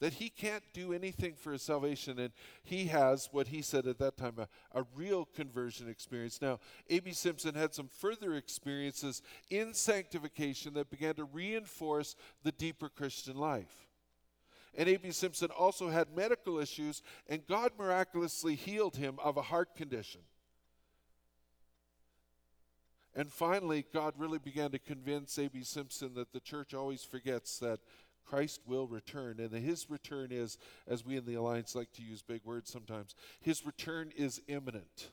that 0.05 0.13
he 0.13 0.29
can't 0.29 0.63
do 0.75 0.93
anything 0.93 1.33
for 1.35 1.53
his 1.53 1.63
salvation, 1.63 2.19
and 2.19 2.31
he 2.63 2.89
has 2.89 3.31
what 3.33 3.49
he 3.49 3.63
said 3.63 3.87
at 3.87 3.99
that 3.99 4.19
time 4.19 4.35
a, 4.39 4.79
a 4.79 4.85
real 4.95 5.25
conversion 5.25 5.89
experience. 5.89 6.43
Now, 6.43 6.61
A.B. 6.91 7.13
Simpson 7.13 7.55
had 7.55 7.75
some 7.75 7.89
further 7.89 8.35
experiences 8.35 9.23
in 9.49 9.73
sanctification 9.73 10.75
that 10.75 10.91
began 10.91 11.15
to 11.15 11.25
reinforce 11.25 12.17
the 12.43 12.53
deeper 12.53 12.91
Christian 12.91 13.39
life. 13.39 13.89
And 14.75 14.91
A.B. 14.91 15.11
Simpson 15.11 15.49
also 15.51 15.89
had 15.89 16.15
medical 16.15 16.59
issues, 16.59 17.01
and 17.27 17.47
God 17.47 17.73
miraculously 17.79 18.57
healed 18.57 18.97
him 18.97 19.19
of 19.25 19.39
a 19.39 19.43
heart 19.43 19.75
condition. 19.75 20.21
And 23.17 23.33
finally, 23.33 23.87
God 23.91 24.13
really 24.19 24.39
began 24.39 24.71
to 24.73 24.79
convince 24.79 25.39
A.B. 25.39 25.63
Simpson 25.63 26.13
that 26.15 26.35
the 26.35 26.41
church 26.41 26.75
always 26.75 27.05
forgets 27.05 27.59
that 27.61 27.81
Christ 28.27 28.61
will 28.67 28.87
return. 28.87 29.39
And 29.39 29.53
his 29.53 29.91
return 29.91 30.29
is, 30.31 30.59
as 30.87 31.05
we 31.05 31.17
in 31.17 31.25
the 31.25 31.35
Alliance 31.35 31.75
like 31.75 31.93
to 31.93 32.03
use 32.03 32.23
big 32.23 32.41
words 32.45 32.71
sometimes, 32.71 33.15
his 33.41 33.65
return 33.65 34.13
is 34.17 34.41
imminent. 34.49 35.11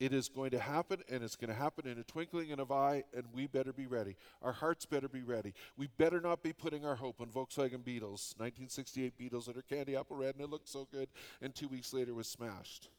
It 0.00 0.12
is 0.12 0.28
going 0.28 0.50
to 0.50 0.60
happen, 0.60 1.00
and 1.10 1.24
it's 1.24 1.34
going 1.34 1.48
to 1.48 1.56
happen 1.56 1.88
in 1.88 1.98
a 1.98 2.04
twinkling 2.04 2.52
of 2.52 2.70
an 2.70 2.76
eye, 2.76 3.04
and 3.12 3.24
we 3.32 3.48
better 3.48 3.72
be 3.72 3.86
ready. 3.86 4.16
Our 4.42 4.52
hearts 4.52 4.86
better 4.86 5.08
be 5.08 5.22
ready. 5.22 5.54
We 5.76 5.88
better 5.98 6.20
not 6.20 6.40
be 6.40 6.52
putting 6.52 6.86
our 6.86 6.94
hope 6.94 7.20
on 7.20 7.26
Volkswagen 7.26 7.84
Beetles, 7.84 8.34
1968 8.38 9.18
Beetles 9.18 9.46
that 9.46 9.56
are 9.56 9.62
candy 9.62 9.96
apple 9.96 10.16
red, 10.16 10.36
and 10.36 10.44
it 10.44 10.50
looked 10.50 10.68
so 10.68 10.86
good, 10.92 11.08
and 11.42 11.52
two 11.52 11.66
weeks 11.66 11.92
later 11.92 12.14
was 12.14 12.28
smashed. 12.28 12.90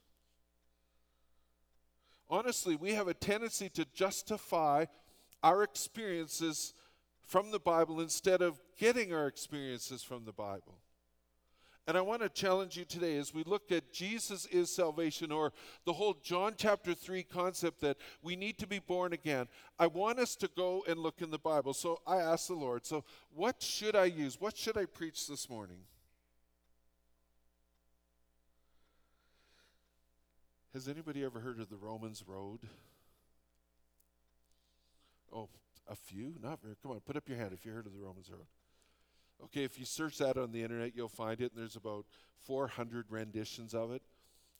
Honestly, 2.30 2.76
we 2.76 2.94
have 2.94 3.08
a 3.08 3.14
tendency 3.14 3.70
to 3.70 3.86
justify 3.94 4.86
our 5.42 5.64
experiences 5.64 6.74
from 7.30 7.52
the 7.52 7.60
Bible 7.60 8.02
instead 8.02 8.42
of 8.42 8.60
getting 8.76 9.14
our 9.14 9.28
experiences 9.28 10.02
from 10.02 10.26
the 10.26 10.34
Bible. 10.34 10.80
And 11.86 11.96
I 11.96 12.02
want 12.02 12.24
to 12.24 12.30
challenge 12.30 12.76
you 12.76 12.86
today 12.86 13.18
as 13.18 13.36
we 13.36 13.44
look 13.44 13.72
at 13.72 13.94
Jesus 13.94 14.48
is 14.48 14.76
salvation 14.76 15.32
or 15.32 15.54
the 15.86 15.94
whole 15.94 16.16
John 16.24 16.56
chapter 16.58 16.96
3 16.96 17.22
concept 17.24 17.82
that 17.82 17.98
we 18.24 18.36
need 18.36 18.58
to 18.58 18.68
be 18.68 18.80
born 18.80 19.14
again. 19.14 19.48
I 19.78 19.86
want 19.86 20.18
us 20.18 20.36
to 20.38 20.50
go 20.58 20.84
and 20.88 21.00
look 21.00 21.22
in 21.22 21.30
the 21.30 21.38
Bible. 21.38 21.76
So 21.76 22.02
I 22.06 22.18
asked 22.18 22.48
the 22.48 22.56
Lord, 22.56 22.84
so 22.84 23.04
what 23.32 23.62
should 23.62 23.96
I 23.96 24.06
use? 24.06 24.42
What 24.42 24.58
should 24.58 24.76
I 24.76 24.86
preach 24.86 25.28
this 25.28 25.50
morning? 25.50 25.82
Has 30.74 30.88
anybody 30.88 31.24
ever 31.24 31.40
heard 31.40 31.60
of 31.60 31.70
the 31.70 31.78
Romans 31.78 32.24
Road? 32.28 32.60
Oh, 35.32 35.50
a 35.90 35.96
few? 35.96 36.36
Not 36.42 36.62
very. 36.62 36.76
Come 36.82 36.92
on, 36.92 37.00
put 37.02 37.18
up 37.18 37.28
your 37.28 37.38
hand 37.38 37.52
if 37.54 37.66
you 37.66 37.72
heard 37.72 37.86
of 37.86 37.94
the 37.94 38.00
Romans 38.00 38.30
Road. 38.32 38.46
Okay, 39.46 39.64
if 39.64 39.80
you 39.80 39.86
search 39.86 40.18
that 40.18 40.38
on 40.38 40.52
the 40.52 40.62
internet, 40.62 40.96
you'll 40.96 41.08
find 41.08 41.40
it, 41.40 41.52
and 41.54 41.62
there's 41.62 41.76
about 41.78 42.06
400 42.46 43.06
renditions 43.10 43.74
of 43.74 43.92
it. 43.92 44.02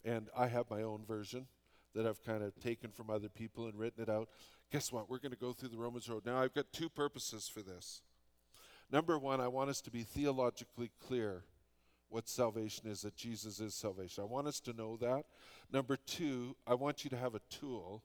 And 0.06 0.30
I 0.38 0.48
have 0.48 0.70
my 0.70 0.84
own 0.84 1.04
version 1.06 1.48
that 1.94 2.06
I've 2.06 2.24
kind 2.24 2.44
of 2.44 2.58
taken 2.60 2.92
from 2.92 3.10
other 3.10 3.28
people 3.28 3.66
and 3.66 3.78
written 3.78 4.02
it 4.02 4.10
out. 4.10 4.30
Guess 4.72 4.92
what? 4.92 5.10
We're 5.10 5.20
going 5.20 5.32
to 5.34 5.38
go 5.38 5.52
through 5.52 5.70
the 5.70 5.78
Romans 5.78 6.08
Road. 6.08 6.26
Now, 6.26 6.38
I've 6.38 6.54
got 6.54 6.72
two 6.72 6.88
purposes 6.88 7.50
for 7.50 7.62
this. 7.62 8.02
Number 8.92 9.18
one, 9.18 9.42
I 9.42 9.48
want 9.48 9.70
us 9.70 9.82
to 9.82 9.92
be 9.92 10.04
theologically 10.04 10.92
clear 11.06 11.44
what 12.10 12.28
salvation 12.28 12.88
is, 12.88 13.02
that 13.02 13.16
Jesus 13.16 13.60
is 13.60 13.76
salvation. 13.76 14.24
I 14.24 14.28
want 14.28 14.48
us 14.48 14.60
to 14.62 14.74
know 14.74 14.98
that. 14.98 15.26
Number 15.72 15.96
two, 15.96 16.56
I 16.66 16.74
want 16.74 17.04
you 17.04 17.10
to 17.12 17.18
have 17.18 17.36
a 17.36 17.42
tool 17.50 18.04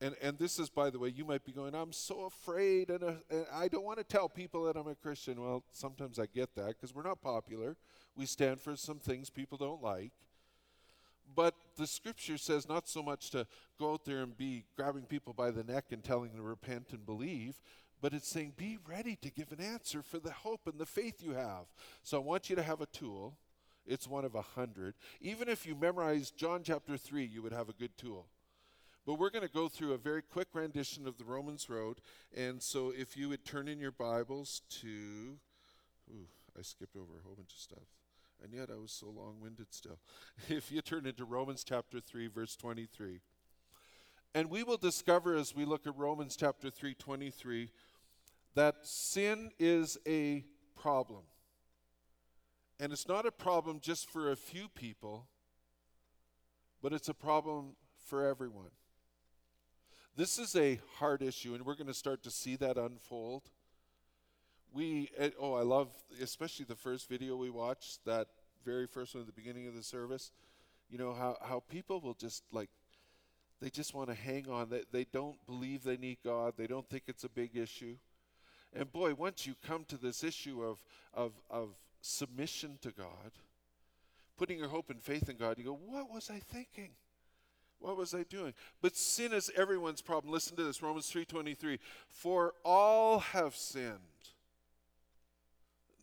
and 0.00 0.14
and 0.20 0.38
this 0.38 0.58
is 0.58 0.68
by 0.68 0.90
the 0.90 0.98
way 0.98 1.08
you 1.08 1.24
might 1.24 1.44
be 1.44 1.52
going 1.52 1.74
i'm 1.74 1.92
so 1.92 2.24
afraid 2.24 2.90
and, 2.90 3.02
uh, 3.02 3.12
and 3.30 3.46
i 3.52 3.68
don't 3.68 3.84
want 3.84 3.98
to 3.98 4.04
tell 4.04 4.28
people 4.28 4.64
that 4.64 4.76
i'm 4.76 4.88
a 4.88 4.94
christian. 4.94 5.40
Well 5.40 5.64
sometimes 5.72 6.18
i 6.18 6.26
get 6.26 6.54
that 6.56 6.68
because 6.68 6.94
we're 6.94 7.02
not 7.02 7.20
popular. 7.20 7.76
We 8.16 8.26
stand 8.26 8.60
for 8.60 8.76
some 8.76 8.98
things 8.98 9.28
people 9.28 9.58
don't 9.58 9.82
like. 9.82 10.12
But 11.34 11.54
the 11.76 11.86
scripture 11.86 12.38
says 12.38 12.68
not 12.68 12.88
so 12.88 13.02
much 13.02 13.30
to 13.30 13.46
go 13.78 13.92
out 13.92 14.04
there 14.04 14.22
and 14.22 14.36
be 14.36 14.64
grabbing 14.76 15.02
people 15.02 15.32
by 15.32 15.50
the 15.50 15.64
neck 15.64 15.86
and 15.90 16.02
telling 16.02 16.30
them 16.30 16.38
to 16.38 16.46
repent 16.46 16.92
and 16.92 17.04
believe 17.04 17.60
but 18.02 18.12
it's 18.12 18.28
saying 18.28 18.52
be 18.56 18.78
ready 18.86 19.16
to 19.16 19.30
give 19.30 19.52
an 19.52 19.60
answer 19.60 20.02
for 20.02 20.18
the 20.18 20.30
hope 20.30 20.66
and 20.66 20.78
the 20.78 20.86
faith 20.86 21.22
you 21.22 21.32
have. 21.32 21.64
So 22.02 22.18
i 22.18 22.20
want 22.20 22.50
you 22.50 22.56
to 22.56 22.62
have 22.62 22.80
a 22.80 22.86
tool. 22.86 23.36
It's 23.86 24.06
one 24.08 24.24
of 24.24 24.34
a 24.34 24.42
hundred. 24.42 24.94
Even 25.20 25.48
if 25.48 25.66
you 25.66 25.74
memorize 25.74 26.30
john 26.30 26.62
chapter 26.62 26.96
3 26.96 27.24
you 27.24 27.42
would 27.42 27.52
have 27.52 27.68
a 27.68 27.72
good 27.72 27.96
tool 27.96 28.26
but 29.06 29.14
we're 29.14 29.30
going 29.30 29.46
to 29.46 29.52
go 29.52 29.68
through 29.68 29.92
a 29.92 29.98
very 29.98 30.20
quick 30.20 30.48
rendition 30.52 31.06
of 31.06 31.16
the 31.16 31.24
Romans 31.24 31.70
Road. 31.70 32.00
And 32.36 32.60
so 32.60 32.92
if 32.94 33.16
you 33.16 33.28
would 33.28 33.44
turn 33.44 33.68
in 33.68 33.78
your 33.78 33.92
Bibles 33.92 34.62
to. 34.80 35.38
Ooh, 36.10 36.26
I 36.58 36.62
skipped 36.62 36.96
over 36.96 37.18
a 37.18 37.22
whole 37.22 37.36
bunch 37.36 37.52
of 37.52 37.58
stuff. 37.58 37.86
And 38.42 38.52
yet 38.52 38.68
I 38.70 38.78
was 38.78 38.90
so 38.90 39.06
long 39.06 39.36
winded 39.40 39.68
still. 39.70 40.00
if 40.48 40.72
you 40.72 40.82
turn 40.82 41.06
into 41.06 41.24
Romans 41.24 41.64
chapter 41.64 42.00
3, 42.00 42.26
verse 42.26 42.56
23. 42.56 43.20
And 44.34 44.50
we 44.50 44.64
will 44.64 44.76
discover 44.76 45.36
as 45.36 45.54
we 45.54 45.64
look 45.64 45.86
at 45.86 45.96
Romans 45.96 46.36
chapter 46.36 46.68
3, 46.68 46.94
23, 46.94 47.70
that 48.54 48.74
sin 48.82 49.50
is 49.58 49.96
a 50.06 50.44
problem. 50.74 51.22
And 52.80 52.92
it's 52.92 53.08
not 53.08 53.24
a 53.24 53.32
problem 53.32 53.80
just 53.80 54.10
for 54.10 54.30
a 54.30 54.36
few 54.36 54.68
people, 54.68 55.28
but 56.82 56.92
it's 56.92 57.08
a 57.08 57.14
problem 57.14 57.76
for 58.04 58.26
everyone. 58.26 58.70
This 60.16 60.38
is 60.38 60.56
a 60.56 60.80
hard 60.94 61.20
issue, 61.20 61.54
and 61.54 61.66
we're 61.66 61.74
going 61.74 61.88
to 61.88 61.94
start 61.94 62.22
to 62.22 62.30
see 62.30 62.56
that 62.56 62.78
unfold. 62.78 63.42
We, 64.72 65.10
eh, 65.18 65.28
oh, 65.38 65.52
I 65.52 65.60
love, 65.60 65.88
especially 66.22 66.64
the 66.64 66.74
first 66.74 67.06
video 67.06 67.36
we 67.36 67.50
watched, 67.50 68.02
that 68.06 68.28
very 68.64 68.86
first 68.86 69.14
one 69.14 69.20
at 69.20 69.26
the 69.26 69.34
beginning 69.34 69.68
of 69.68 69.74
the 69.74 69.82
service. 69.82 70.32
You 70.88 70.96
know, 70.96 71.12
how, 71.12 71.36
how 71.42 71.62
people 71.68 72.00
will 72.00 72.14
just 72.14 72.44
like, 72.50 72.70
they 73.60 73.68
just 73.68 73.92
want 73.92 74.08
to 74.08 74.14
hang 74.14 74.48
on. 74.48 74.70
They, 74.70 74.84
they 74.90 75.04
don't 75.04 75.36
believe 75.46 75.84
they 75.84 75.98
need 75.98 76.16
God, 76.24 76.54
they 76.56 76.66
don't 76.66 76.88
think 76.88 77.02
it's 77.08 77.24
a 77.24 77.28
big 77.28 77.54
issue. 77.54 77.96
And 78.74 78.90
boy, 78.90 79.12
once 79.12 79.46
you 79.46 79.54
come 79.66 79.84
to 79.88 79.98
this 79.98 80.24
issue 80.24 80.62
of, 80.62 80.78
of, 81.12 81.32
of 81.50 81.74
submission 82.00 82.78
to 82.80 82.90
God, 82.90 83.32
putting 84.38 84.58
your 84.58 84.68
hope 84.68 84.88
and 84.88 85.02
faith 85.02 85.28
in 85.28 85.36
God, 85.36 85.58
you 85.58 85.64
go, 85.64 85.78
what 85.84 86.10
was 86.10 86.30
I 86.30 86.38
thinking? 86.38 86.92
What 87.78 87.96
was 87.96 88.14
I 88.14 88.22
doing? 88.24 88.54
But 88.80 88.96
sin 88.96 89.32
is 89.32 89.50
everyone's 89.56 90.02
problem. 90.02 90.32
Listen 90.32 90.56
to 90.56 90.64
this, 90.64 90.82
Romans 90.82 91.10
3:23. 91.10 91.78
For 92.08 92.54
all 92.64 93.18
have 93.18 93.54
sinned. 93.54 94.00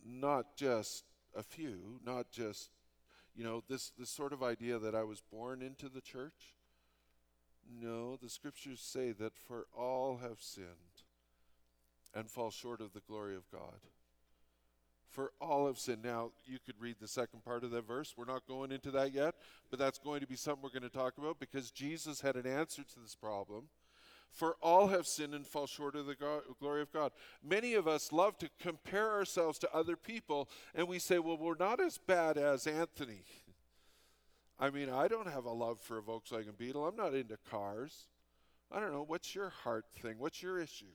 Not 0.04 0.56
just 0.56 1.04
a 1.34 1.42
few, 1.42 2.00
not 2.04 2.30
just 2.30 2.70
you 3.34 3.42
know, 3.42 3.64
this 3.68 3.90
this 3.98 4.10
sort 4.10 4.32
of 4.32 4.42
idea 4.42 4.78
that 4.78 4.94
I 4.94 5.02
was 5.02 5.20
born 5.20 5.60
into 5.60 5.88
the 5.88 6.00
church. 6.00 6.54
No, 7.68 8.16
the 8.16 8.28
scriptures 8.28 8.80
say 8.80 9.12
that 9.12 9.36
for 9.36 9.66
all 9.76 10.18
have 10.18 10.40
sinned 10.40 11.02
and 12.14 12.30
fall 12.30 12.50
short 12.50 12.80
of 12.80 12.92
the 12.92 13.00
glory 13.00 13.34
of 13.34 13.50
God 13.50 13.80
for 15.14 15.30
all 15.40 15.68
of 15.68 15.78
sin. 15.78 16.00
Now, 16.02 16.32
you 16.44 16.58
could 16.66 16.74
read 16.80 16.96
the 17.00 17.06
second 17.06 17.44
part 17.44 17.62
of 17.62 17.70
that 17.70 17.86
verse. 17.86 18.14
We're 18.16 18.24
not 18.24 18.48
going 18.48 18.72
into 18.72 18.90
that 18.90 19.14
yet, 19.14 19.36
but 19.70 19.78
that's 19.78 19.98
going 19.98 20.20
to 20.20 20.26
be 20.26 20.34
something 20.34 20.62
we're 20.62 20.78
going 20.78 20.90
to 20.90 20.96
talk 20.96 21.18
about 21.18 21.38
because 21.38 21.70
Jesus 21.70 22.20
had 22.20 22.34
an 22.34 22.46
answer 22.46 22.82
to 22.82 23.00
this 23.00 23.14
problem. 23.14 23.68
For 24.32 24.56
all 24.60 24.88
have 24.88 25.06
sinned 25.06 25.32
and 25.32 25.46
fall 25.46 25.68
short 25.68 25.94
of 25.94 26.06
the 26.06 26.16
God, 26.16 26.42
glory 26.58 26.82
of 26.82 26.92
God. 26.92 27.12
Many 27.48 27.74
of 27.74 27.86
us 27.86 28.10
love 28.10 28.36
to 28.38 28.50
compare 28.60 29.12
ourselves 29.12 29.60
to 29.60 29.72
other 29.72 29.96
people, 29.96 30.48
and 30.74 30.88
we 30.88 30.98
say, 30.98 31.20
well, 31.20 31.38
we're 31.38 31.54
not 31.54 31.80
as 31.80 31.98
bad 31.98 32.36
as 32.36 32.66
Anthony. 32.66 33.22
I 34.58 34.70
mean, 34.70 34.90
I 34.90 35.06
don't 35.06 35.28
have 35.28 35.44
a 35.44 35.52
love 35.52 35.78
for 35.78 35.98
a 35.98 36.02
Volkswagen 36.02 36.58
Beetle. 36.58 36.84
I'm 36.84 36.96
not 36.96 37.14
into 37.14 37.38
cars. 37.48 38.08
I 38.72 38.80
don't 38.80 38.92
know. 38.92 39.04
What's 39.06 39.36
your 39.36 39.50
heart 39.50 39.84
thing? 40.02 40.16
What's 40.18 40.42
your 40.42 40.58
issue? 40.58 40.86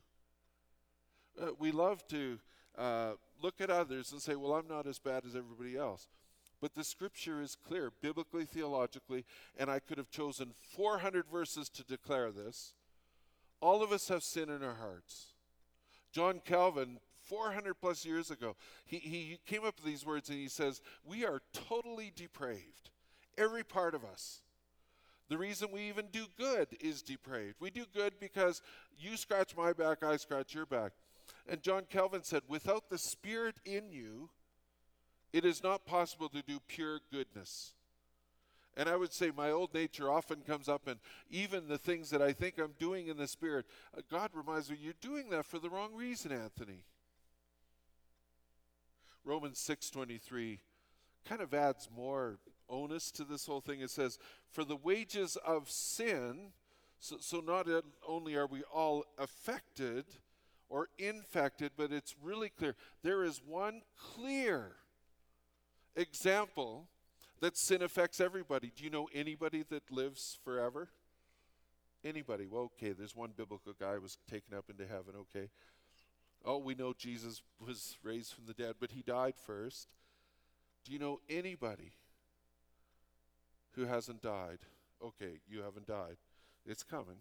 Uh, 1.41 1.51
we 1.57 1.71
love 1.71 2.05
to 2.09 2.39
uh, 2.77 3.11
look 3.41 3.61
at 3.61 3.69
others 3.69 4.11
and 4.11 4.21
say, 4.21 4.35
well, 4.35 4.53
I'm 4.53 4.67
not 4.67 4.87
as 4.87 4.99
bad 4.99 5.23
as 5.25 5.35
everybody 5.35 5.77
else. 5.77 6.07
But 6.61 6.75
the 6.75 6.83
scripture 6.83 7.41
is 7.41 7.55
clear, 7.55 7.91
biblically, 8.01 8.45
theologically, 8.45 9.25
and 9.57 9.69
I 9.71 9.79
could 9.79 9.97
have 9.97 10.09
chosen 10.09 10.51
400 10.75 11.25
verses 11.31 11.69
to 11.69 11.83
declare 11.83 12.31
this. 12.31 12.73
All 13.61 13.81
of 13.81 13.91
us 13.91 14.09
have 14.09 14.23
sin 14.23 14.49
in 14.49 14.63
our 14.63 14.75
hearts. 14.75 15.33
John 16.11 16.41
Calvin, 16.43 16.99
400 17.21 17.75
plus 17.75 18.05
years 18.05 18.31
ago, 18.31 18.55
he, 18.85 18.97
he 18.97 19.39
came 19.45 19.63
up 19.65 19.75
with 19.77 19.85
these 19.85 20.05
words 20.05 20.29
and 20.29 20.37
he 20.37 20.49
says, 20.49 20.81
We 21.05 21.25
are 21.25 21.41
totally 21.53 22.11
depraved, 22.13 22.89
every 23.37 23.63
part 23.63 23.95
of 23.95 24.03
us. 24.03 24.41
The 25.29 25.37
reason 25.37 25.69
we 25.71 25.81
even 25.81 26.07
do 26.11 26.25
good 26.37 26.67
is 26.81 27.03
depraved. 27.03 27.55
We 27.59 27.69
do 27.69 27.85
good 27.93 28.13
because 28.19 28.61
you 28.97 29.15
scratch 29.15 29.55
my 29.55 29.73
back, 29.73 30.03
I 30.03 30.17
scratch 30.17 30.55
your 30.55 30.65
back. 30.65 30.93
And 31.49 31.63
John 31.63 31.85
Calvin 31.89 32.23
said, 32.23 32.43
Without 32.47 32.89
the 32.89 32.99
Spirit 32.99 33.55
in 33.65 33.91
you, 33.91 34.29
it 35.33 35.43
is 35.43 35.63
not 35.63 35.85
possible 35.85 36.29
to 36.29 36.43
do 36.43 36.59
pure 36.67 36.99
goodness. 37.11 37.73
And 38.77 38.87
I 38.87 38.95
would 38.95 39.11
say 39.11 39.31
my 39.35 39.49
old 39.49 39.73
nature 39.73 40.11
often 40.11 40.41
comes 40.41 40.69
up, 40.69 40.87
and 40.87 40.99
even 41.31 41.67
the 41.67 41.79
things 41.79 42.11
that 42.11 42.21
I 42.21 42.33
think 42.33 42.59
I'm 42.59 42.75
doing 42.77 43.07
in 43.07 43.17
the 43.17 43.27
Spirit, 43.27 43.65
uh, 43.97 44.01
God 44.11 44.29
reminds 44.33 44.69
me, 44.69 44.77
you're 44.79 44.93
doing 45.01 45.31
that 45.31 45.45
for 45.45 45.57
the 45.57 45.71
wrong 45.71 45.95
reason, 45.95 46.31
Anthony. 46.31 46.85
Romans 49.25 49.59
6:23 49.59 50.61
kind 51.25 51.41
of 51.41 51.53
adds 51.53 51.89
more 51.91 52.39
onus 52.69 53.11
to 53.11 53.23
this 53.23 53.47
whole 53.47 53.59
thing. 53.59 53.81
It 53.81 53.89
says, 53.89 54.17
"For 54.49 54.63
the 54.63 54.75
wages 54.75 55.35
of 55.37 55.69
sin, 55.69 56.53
so, 56.99 57.17
so 57.17 57.39
not 57.39 57.67
only 58.07 58.35
are 58.35 58.47
we 58.47 58.63
all 58.63 59.03
affected 59.17 60.05
or 60.69 60.89
infected, 60.97 61.71
but 61.75 61.91
it's 61.91 62.15
really 62.21 62.49
clear. 62.49 62.75
There 63.03 63.23
is 63.23 63.41
one 63.45 63.81
clear 63.97 64.75
example 65.95 66.87
that 67.41 67.57
sin 67.57 67.81
affects 67.81 68.21
everybody. 68.21 68.71
Do 68.75 68.83
you 68.83 68.89
know 68.89 69.09
anybody 69.13 69.63
that 69.69 69.91
lives 69.91 70.37
forever? 70.43 70.89
Anybody? 72.03 72.45
Well, 72.45 72.71
okay, 72.75 72.91
there's 72.91 73.15
one 73.15 73.31
biblical 73.35 73.73
guy 73.77 73.97
was 73.97 74.17
taken 74.29 74.55
up 74.55 74.65
into 74.69 74.85
heaven, 74.85 75.15
okay. 75.21 75.49
Oh, 76.45 76.57
we 76.57 76.75
know 76.75 76.93
Jesus 76.97 77.41
was 77.59 77.97
raised 78.03 78.33
from 78.33 78.45
the 78.45 78.53
dead, 78.53 78.75
but 78.79 78.91
he 78.91 79.01
died 79.01 79.33
first. 79.35 79.87
Do 80.85 80.93
you 80.93 80.99
know 80.99 81.19
anybody 81.29 81.91
who 83.71 83.85
hasn't 83.85 84.21
died? 84.21 84.59
Okay, 85.03 85.39
you 85.49 85.61
haven't 85.61 85.87
died. 85.87 86.17
It's 86.65 86.83
coming. 86.83 87.17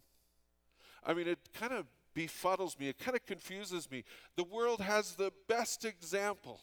I 1.04 1.14
mean, 1.14 1.26
it 1.26 1.38
kind 1.52 1.72
of 1.72 1.86
befuddles 2.18 2.78
me, 2.80 2.88
it 2.88 2.98
kind 2.98 3.16
of 3.16 3.24
confuses 3.24 3.88
me. 3.88 4.02
The 4.36 4.42
world 4.42 4.80
has 4.80 5.12
the 5.12 5.32
best 5.48 5.84
example 5.84 6.60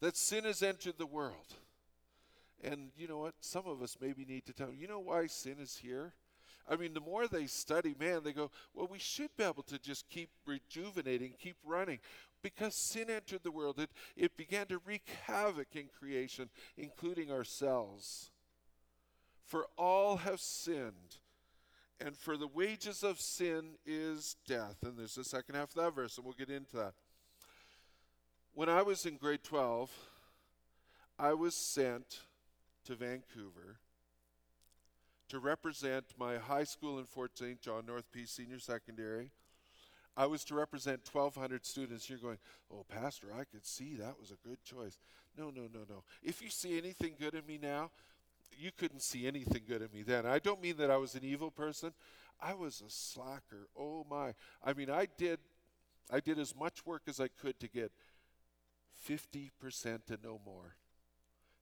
that 0.00 0.16
sin 0.16 0.44
has 0.44 0.62
entered 0.62 0.94
the 0.96 1.06
world. 1.06 1.54
And 2.62 2.90
you 2.96 3.06
know 3.06 3.18
what? 3.18 3.34
Some 3.40 3.66
of 3.66 3.82
us 3.82 3.98
maybe 4.00 4.24
need 4.24 4.46
to 4.46 4.54
tell 4.54 4.72
you 4.72 4.88
know 4.88 5.00
why 5.00 5.26
sin 5.26 5.56
is 5.60 5.76
here? 5.76 6.14
I 6.66 6.76
mean, 6.76 6.94
the 6.94 7.00
more 7.00 7.28
they 7.28 7.46
study, 7.46 7.94
man, 8.00 8.22
they 8.24 8.32
go, 8.32 8.50
well, 8.72 8.88
we 8.90 8.98
should 8.98 9.36
be 9.36 9.44
able 9.44 9.64
to 9.64 9.78
just 9.78 10.08
keep 10.08 10.30
rejuvenating, 10.46 11.34
keep 11.38 11.56
running. 11.62 11.98
Because 12.42 12.74
sin 12.74 13.10
entered 13.10 13.42
the 13.42 13.50
world, 13.50 13.78
it, 13.78 13.90
it 14.16 14.34
began 14.38 14.66
to 14.68 14.80
wreak 14.86 15.06
havoc 15.26 15.68
in 15.74 15.88
creation, 15.98 16.48
including 16.78 17.30
ourselves. 17.30 18.30
For 19.44 19.66
all 19.76 20.16
have 20.18 20.40
sinned, 20.40 21.18
and 22.00 22.16
for 22.16 22.36
the 22.36 22.48
wages 22.48 23.02
of 23.02 23.20
sin 23.20 23.76
is 23.86 24.36
death. 24.46 24.76
And 24.82 24.98
there's 24.98 25.14
the 25.14 25.24
second 25.24 25.54
half 25.54 25.70
of 25.70 25.82
that 25.82 25.94
verse, 25.94 26.16
and 26.16 26.24
we'll 26.24 26.34
get 26.34 26.50
into 26.50 26.76
that. 26.76 26.94
When 28.54 28.68
I 28.68 28.82
was 28.82 29.06
in 29.06 29.16
grade 29.16 29.42
12, 29.42 29.90
I 31.18 31.34
was 31.34 31.54
sent 31.54 32.20
to 32.84 32.94
Vancouver 32.94 33.78
to 35.28 35.38
represent 35.38 36.04
my 36.18 36.36
high 36.36 36.64
school 36.64 36.98
in 36.98 37.06
Fort 37.06 37.36
St. 37.36 37.60
John, 37.60 37.86
North 37.86 38.10
Peace 38.12 38.30
Senior 38.30 38.58
Secondary. 38.58 39.30
I 40.16 40.26
was 40.26 40.44
to 40.44 40.54
represent 40.54 41.00
1,200 41.10 41.66
students. 41.66 42.08
You're 42.08 42.18
going, 42.18 42.38
oh, 42.72 42.84
Pastor, 42.88 43.28
I 43.36 43.44
could 43.44 43.66
see 43.66 43.94
that 43.96 44.20
was 44.20 44.30
a 44.30 44.48
good 44.48 44.62
choice. 44.62 44.98
No, 45.36 45.46
no, 45.46 45.62
no, 45.62 45.80
no. 45.88 46.04
If 46.22 46.40
you 46.40 46.50
see 46.50 46.78
anything 46.78 47.14
good 47.18 47.34
in 47.34 47.44
me 47.46 47.58
now, 47.60 47.90
you 48.58 48.70
couldn't 48.76 49.02
see 49.02 49.26
anything 49.26 49.62
good 49.66 49.82
in 49.82 49.88
me 49.92 50.02
then. 50.02 50.26
I 50.26 50.38
don't 50.38 50.62
mean 50.62 50.76
that 50.78 50.90
I 50.90 50.96
was 50.96 51.14
an 51.14 51.24
evil 51.24 51.50
person. 51.50 51.92
I 52.40 52.54
was 52.54 52.80
a 52.80 52.90
slacker. 52.90 53.68
Oh 53.78 54.06
my. 54.08 54.34
I 54.62 54.72
mean, 54.72 54.90
I 54.90 55.06
did 55.16 55.38
I 56.10 56.20
did 56.20 56.38
as 56.38 56.54
much 56.54 56.84
work 56.84 57.02
as 57.06 57.18
I 57.18 57.28
could 57.28 57.58
to 57.60 57.68
get 57.68 57.90
50% 59.08 59.50
and 59.84 60.22
no 60.22 60.40
more. 60.44 60.76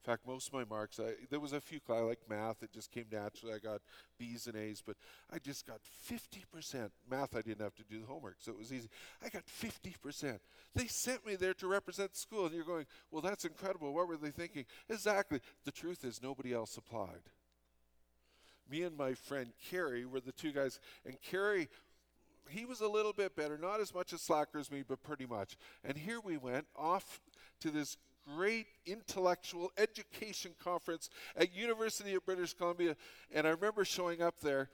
In 0.04 0.12
fact, 0.12 0.26
most 0.26 0.48
of 0.48 0.54
my 0.54 0.64
marks, 0.64 0.98
I, 0.98 1.12
there 1.30 1.38
was 1.38 1.52
a 1.52 1.60
few, 1.60 1.78
I 1.88 2.00
like 2.00 2.18
math, 2.28 2.64
it 2.64 2.72
just 2.72 2.90
came 2.90 3.04
naturally. 3.12 3.54
I 3.54 3.58
got 3.58 3.80
B's 4.18 4.48
and 4.48 4.56
A's, 4.56 4.82
but 4.84 4.96
I 5.32 5.38
just 5.38 5.64
got 5.64 5.78
50%. 6.10 6.90
Math, 7.08 7.36
I 7.36 7.40
didn't 7.42 7.60
have 7.60 7.76
to 7.76 7.84
do 7.84 8.00
the 8.00 8.06
homework, 8.06 8.36
so 8.40 8.50
it 8.50 8.58
was 8.58 8.72
easy. 8.72 8.88
I 9.24 9.28
got 9.28 9.44
50%. 9.46 10.40
They 10.74 10.86
sent 10.88 11.24
me 11.24 11.36
there 11.36 11.54
to 11.54 11.68
represent 11.68 12.16
school, 12.16 12.46
and 12.46 12.54
you're 12.54 12.64
going, 12.64 12.86
well, 13.12 13.22
that's 13.22 13.44
incredible. 13.44 13.94
What 13.94 14.08
were 14.08 14.16
they 14.16 14.30
thinking? 14.30 14.64
Exactly. 14.88 15.40
The 15.64 15.72
truth 15.72 16.04
is, 16.04 16.20
nobody 16.20 16.52
else 16.52 16.76
applied. 16.76 17.22
Me 18.68 18.82
and 18.82 18.96
my 18.96 19.14
friend 19.14 19.52
Kerry 19.70 20.04
were 20.04 20.20
the 20.20 20.32
two 20.32 20.50
guys, 20.50 20.80
and 21.06 21.16
Kerry 21.22 21.68
he 22.48 22.64
was 22.64 22.80
a 22.80 22.88
little 22.88 23.12
bit 23.12 23.36
better, 23.36 23.56
not 23.56 23.80
as 23.80 23.94
much 23.94 24.12
a 24.12 24.18
slacker 24.18 24.58
as 24.58 24.70
me, 24.70 24.82
but 24.86 25.02
pretty 25.04 25.26
much. 25.26 25.56
And 25.84 25.96
here 25.96 26.18
we 26.20 26.36
went 26.36 26.66
off 26.76 27.20
to 27.60 27.70
this 27.70 27.96
great 28.24 28.66
intellectual 28.86 29.70
education 29.76 30.52
conference 30.62 31.10
at 31.36 31.54
University 31.54 32.14
of 32.14 32.24
British 32.24 32.54
Columbia. 32.54 32.96
And 33.32 33.46
I 33.46 33.50
remember 33.50 33.84
showing 33.84 34.22
up 34.22 34.40
there. 34.40 34.68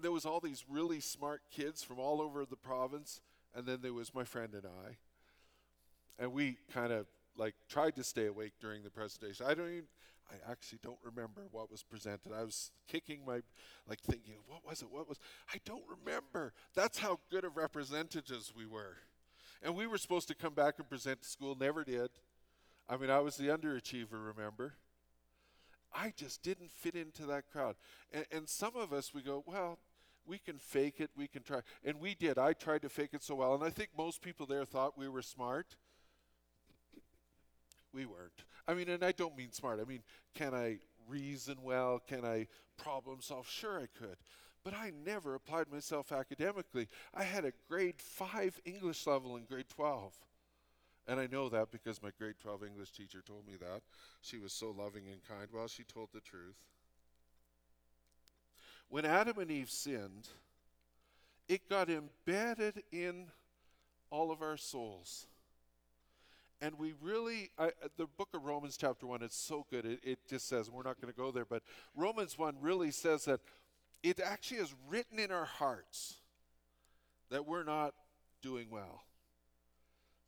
There 0.00 0.12
was 0.12 0.24
all 0.24 0.40
these 0.40 0.64
really 0.68 1.00
smart 1.00 1.42
kids 1.50 1.82
from 1.82 1.98
all 1.98 2.22
over 2.22 2.46
the 2.46 2.56
province, 2.56 3.20
and 3.54 3.66
then 3.66 3.80
there 3.82 3.92
was 3.92 4.14
my 4.14 4.24
friend 4.24 4.54
and 4.54 4.64
I. 4.64 4.96
And 6.18 6.32
we 6.32 6.56
kind 6.72 6.92
of 6.92 7.06
like 7.36 7.54
tried 7.68 7.96
to 7.96 8.04
stay 8.04 8.26
awake 8.26 8.52
during 8.60 8.82
the 8.82 8.90
presentation. 8.90 9.46
I 9.46 9.54
don't 9.54 9.68
even 9.68 9.84
I 10.30 10.50
actually 10.50 10.78
don't 10.82 10.98
remember 11.02 11.42
what 11.50 11.70
was 11.70 11.82
presented. 11.82 12.32
I 12.32 12.44
was 12.44 12.70
kicking 12.86 13.20
my 13.26 13.40
like 13.88 14.00
thinking, 14.00 14.34
what 14.46 14.64
was 14.66 14.82
it? 14.82 14.90
What 14.90 15.08
was 15.08 15.18
I 15.52 15.58
don't 15.64 15.82
remember. 15.88 16.52
That's 16.74 16.98
how 16.98 17.18
good 17.30 17.44
of 17.44 17.56
representatives 17.56 18.52
we 18.56 18.66
were. 18.66 18.96
And 19.62 19.74
we 19.74 19.86
were 19.86 19.98
supposed 19.98 20.28
to 20.28 20.34
come 20.34 20.54
back 20.54 20.74
and 20.78 20.88
present 20.88 21.22
to 21.22 21.28
school, 21.28 21.56
never 21.58 21.84
did. 21.84 22.10
I 22.90 22.96
mean, 22.96 23.08
I 23.08 23.20
was 23.20 23.36
the 23.36 23.46
underachiever, 23.46 24.34
remember? 24.34 24.74
I 25.94 26.12
just 26.16 26.42
didn't 26.42 26.72
fit 26.72 26.96
into 26.96 27.24
that 27.26 27.44
crowd. 27.50 27.76
And, 28.12 28.26
and 28.32 28.48
some 28.48 28.74
of 28.74 28.92
us, 28.92 29.14
we 29.14 29.22
go, 29.22 29.44
well, 29.46 29.78
we 30.26 30.38
can 30.38 30.58
fake 30.58 30.96
it, 30.98 31.10
we 31.16 31.28
can 31.28 31.42
try. 31.42 31.60
And 31.84 32.00
we 32.00 32.14
did. 32.16 32.36
I 32.36 32.52
tried 32.52 32.82
to 32.82 32.88
fake 32.88 33.10
it 33.12 33.22
so 33.22 33.36
well. 33.36 33.54
And 33.54 33.62
I 33.62 33.70
think 33.70 33.90
most 33.96 34.22
people 34.22 34.44
there 34.44 34.64
thought 34.64 34.98
we 34.98 35.08
were 35.08 35.22
smart. 35.22 35.76
We 37.92 38.06
weren't. 38.06 38.44
I 38.66 38.74
mean, 38.74 38.88
and 38.88 39.04
I 39.04 39.12
don't 39.12 39.36
mean 39.36 39.52
smart. 39.52 39.78
I 39.80 39.84
mean, 39.84 40.02
can 40.34 40.52
I 40.52 40.78
reason 41.08 41.58
well? 41.62 42.00
Can 42.06 42.24
I 42.24 42.48
problem 42.76 43.20
solve? 43.20 43.48
Sure, 43.48 43.78
I 43.78 43.86
could. 43.98 44.16
But 44.64 44.74
I 44.74 44.92
never 45.04 45.36
applied 45.36 45.70
myself 45.72 46.12
academically. 46.12 46.88
I 47.14 47.22
had 47.22 47.44
a 47.44 47.52
grade 47.68 48.00
5 48.00 48.60
English 48.64 49.06
level 49.06 49.36
in 49.36 49.44
grade 49.44 49.68
12. 49.68 50.18
And 51.10 51.18
I 51.18 51.26
know 51.26 51.48
that 51.48 51.72
because 51.72 52.00
my 52.00 52.10
grade 52.16 52.36
12 52.40 52.62
English 52.62 52.92
teacher 52.92 53.20
told 53.20 53.44
me 53.44 53.54
that. 53.58 53.82
She 54.20 54.38
was 54.38 54.52
so 54.52 54.70
loving 54.70 55.08
and 55.10 55.20
kind. 55.28 55.48
Well, 55.52 55.66
she 55.66 55.82
told 55.82 56.10
the 56.14 56.20
truth. 56.20 56.54
When 58.88 59.04
Adam 59.04 59.36
and 59.38 59.50
Eve 59.50 59.70
sinned, 59.70 60.28
it 61.48 61.68
got 61.68 61.90
embedded 61.90 62.84
in 62.92 63.26
all 64.10 64.30
of 64.30 64.40
our 64.40 64.56
souls. 64.56 65.26
And 66.60 66.78
we 66.78 66.94
really, 67.02 67.50
I, 67.58 67.66
uh, 67.66 67.88
the 67.96 68.06
book 68.06 68.28
of 68.32 68.44
Romans, 68.44 68.76
chapter 68.76 69.04
1, 69.04 69.20
it's 69.24 69.36
so 69.36 69.66
good. 69.68 69.84
It, 69.84 69.98
it 70.04 70.18
just 70.28 70.48
says, 70.48 70.70
we're 70.70 70.84
not 70.84 71.00
going 71.00 71.12
to 71.12 71.18
go 71.18 71.32
there, 71.32 71.44
but 71.44 71.64
Romans 71.96 72.38
1 72.38 72.54
really 72.60 72.92
says 72.92 73.24
that 73.24 73.40
it 74.04 74.20
actually 74.20 74.58
is 74.58 74.76
written 74.88 75.18
in 75.18 75.32
our 75.32 75.46
hearts 75.46 76.20
that 77.30 77.48
we're 77.48 77.64
not 77.64 77.94
doing 78.42 78.68
well 78.70 79.02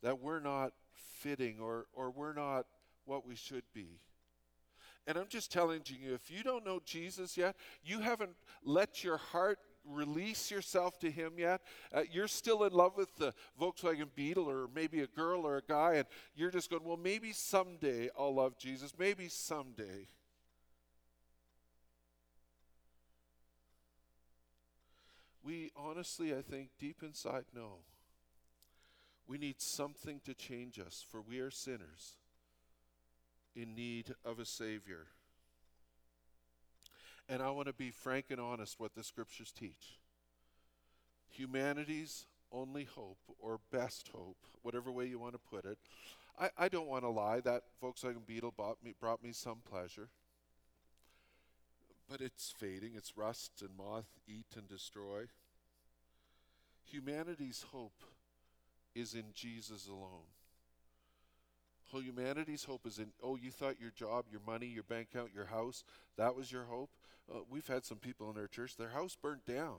that 0.03 0.19
we're 0.19 0.39
not 0.39 0.73
fitting 0.93 1.59
or, 1.59 1.87
or 1.93 2.11
we're 2.11 2.33
not 2.33 2.65
what 3.05 3.25
we 3.25 3.35
should 3.35 3.63
be. 3.73 3.99
And 5.07 5.17
I'm 5.17 5.27
just 5.27 5.51
telling 5.51 5.81
you, 5.85 6.13
if 6.13 6.29
you 6.31 6.43
don't 6.43 6.65
know 6.65 6.79
Jesus 6.85 7.35
yet, 7.35 7.55
you 7.83 7.99
haven't 7.99 8.35
let 8.63 9.03
your 9.03 9.17
heart 9.17 9.59
release 9.85 10.49
yourself 10.49 10.97
to 10.99 11.11
Him 11.11 11.33
yet. 11.37 11.61
Uh, 11.93 12.03
you're 12.09 12.29
still 12.29 12.63
in 12.63 12.71
love 12.71 12.95
with 12.95 13.13
the 13.17 13.33
Volkswagen 13.59 14.07
Beetle 14.15 14.49
or 14.49 14.69
maybe 14.73 15.01
a 15.01 15.07
girl 15.07 15.45
or 15.45 15.57
a 15.57 15.61
guy, 15.61 15.95
and 15.95 16.05
you're 16.35 16.51
just 16.51 16.69
going, 16.69 16.83
well, 16.85 16.95
maybe 16.95 17.33
someday 17.33 18.09
I'll 18.17 18.35
love 18.35 18.57
Jesus. 18.57 18.93
Maybe 18.97 19.27
someday. 19.27 20.07
We 25.43 25.71
honestly, 25.75 26.33
I 26.33 26.41
think, 26.41 26.69
deep 26.79 27.03
inside 27.03 27.43
know 27.53 27.79
we 29.27 29.37
need 29.37 29.61
something 29.61 30.19
to 30.25 30.33
change 30.33 30.79
us, 30.79 31.05
for 31.09 31.21
we 31.21 31.39
are 31.39 31.51
sinners 31.51 32.17
in 33.55 33.75
need 33.75 34.15
of 34.25 34.39
a 34.39 34.45
Savior. 34.45 35.07
And 37.29 37.41
I 37.41 37.51
want 37.51 37.67
to 37.67 37.73
be 37.73 37.91
frank 37.91 38.25
and 38.29 38.39
honest 38.39 38.79
what 38.79 38.95
the 38.95 39.03
scriptures 39.03 39.51
teach. 39.51 39.99
Humanity's 41.29 42.25
only 42.51 42.83
hope, 42.83 43.17
or 43.39 43.59
best 43.71 44.09
hope, 44.13 44.37
whatever 44.61 44.91
way 44.91 45.07
you 45.07 45.17
want 45.17 45.33
to 45.33 45.39
put 45.39 45.65
it. 45.65 45.77
I, 46.39 46.49
I 46.57 46.69
don't 46.69 46.87
want 46.87 47.03
to 47.03 47.09
lie, 47.09 47.39
that 47.41 47.63
Volkswagen 47.81 48.25
Beetle 48.25 48.53
bought 48.55 48.83
me, 48.83 48.93
brought 48.99 49.23
me 49.23 49.31
some 49.31 49.59
pleasure. 49.69 50.09
But 52.09 52.21
it's 52.21 52.53
fading, 52.55 52.91
it's 52.95 53.17
rust 53.17 53.61
and 53.61 53.71
moth 53.77 54.19
eat 54.27 54.45
and 54.55 54.67
destroy. 54.67 55.25
Humanity's 56.85 57.65
hope 57.71 58.03
is 58.95 59.13
in 59.13 59.25
Jesus 59.33 59.87
alone. 59.87 60.27
Whole 61.91 62.01
humanity's 62.01 62.63
hope 62.63 62.87
is 62.87 62.97
in, 62.97 63.11
oh, 63.21 63.35
you 63.35 63.51
thought 63.51 63.79
your 63.79 63.91
job, 63.91 64.25
your 64.31 64.41
money, 64.47 64.65
your 64.65 64.83
bank 64.83 65.09
account, 65.13 65.29
your 65.33 65.45
house, 65.45 65.83
that 66.17 66.35
was 66.35 66.51
your 66.51 66.63
hope? 66.63 66.89
Uh, 67.31 67.39
we've 67.49 67.67
had 67.67 67.85
some 67.85 67.97
people 67.97 68.31
in 68.31 68.37
our 68.37 68.47
church, 68.47 68.75
their 68.75 68.89
house 68.89 69.15
burnt 69.21 69.45
down. 69.45 69.75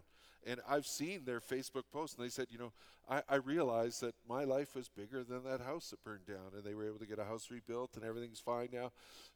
And 0.47 0.61
I've 0.69 0.87
seen 0.87 1.25
their 1.25 1.41
Facebook 1.41 1.85
posts, 1.93 2.17
and 2.17 2.25
they 2.25 2.31
said, 2.31 2.49
you 2.51 2.59
know, 2.59 2.73
I, 3.09 3.23
I 3.29 3.37
realized 3.37 4.01
that 4.03 4.15
my 4.29 4.45
life 4.45 4.75
was 4.77 4.89
bigger 4.89 5.25
than 5.25 5.43
that 5.45 5.61
house 5.61 5.91
that 5.91 6.05
burned 6.05 6.27
down. 6.27 6.53
And 6.55 6.63
they 6.63 6.75
were 6.75 6.87
able 6.87 6.99
to 6.99 7.07
get 7.07 7.19
a 7.19 7.25
house 7.25 7.49
rebuilt, 7.51 7.97
and 7.97 8.05
everything's 8.05 8.41
fine 8.41 8.69
now. 8.73 8.93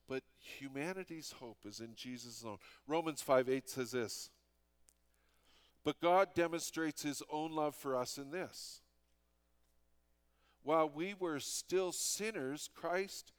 But 0.08 0.22
humanity's 0.38 1.34
hope 1.40 1.58
is 1.64 1.80
in 1.80 1.94
Jesus 1.94 2.42
alone. 2.42 2.58
Romans 2.86 3.22
5 3.22 3.48
8 3.48 3.68
says 3.68 3.90
this 3.90 4.30
But 5.84 6.00
God 6.00 6.28
demonstrates 6.34 7.02
his 7.02 7.22
own 7.30 7.52
love 7.52 7.74
for 7.74 7.96
us 7.96 8.18
in 8.18 8.30
this. 8.30 8.82
While 10.68 10.90
we 10.94 11.14
were 11.18 11.40
still 11.40 11.92
sinners, 11.92 12.68
Christ 12.74 13.32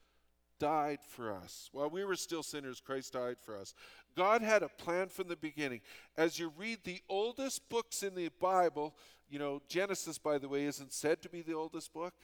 died 0.58 0.98
for 1.00 1.32
us. 1.32 1.68
While 1.70 1.88
we 1.88 2.04
were 2.04 2.16
still 2.16 2.42
sinners, 2.42 2.82
Christ 2.84 3.12
died 3.12 3.36
for 3.40 3.56
us. 3.56 3.72
God 4.16 4.42
had 4.42 4.64
a 4.64 4.68
plan 4.68 5.06
from 5.06 5.28
the 5.28 5.36
beginning. 5.36 5.80
As 6.16 6.40
you 6.40 6.52
read 6.58 6.78
the 6.82 7.00
oldest 7.08 7.68
books 7.68 8.02
in 8.02 8.16
the 8.16 8.30
Bible, 8.40 8.96
you 9.28 9.38
know, 9.38 9.62
Genesis, 9.68 10.18
by 10.18 10.38
the 10.38 10.48
way, 10.48 10.64
isn't 10.64 10.92
said 10.92 11.22
to 11.22 11.28
be 11.28 11.40
the 11.40 11.54
oldest 11.54 11.92
book. 11.92 12.14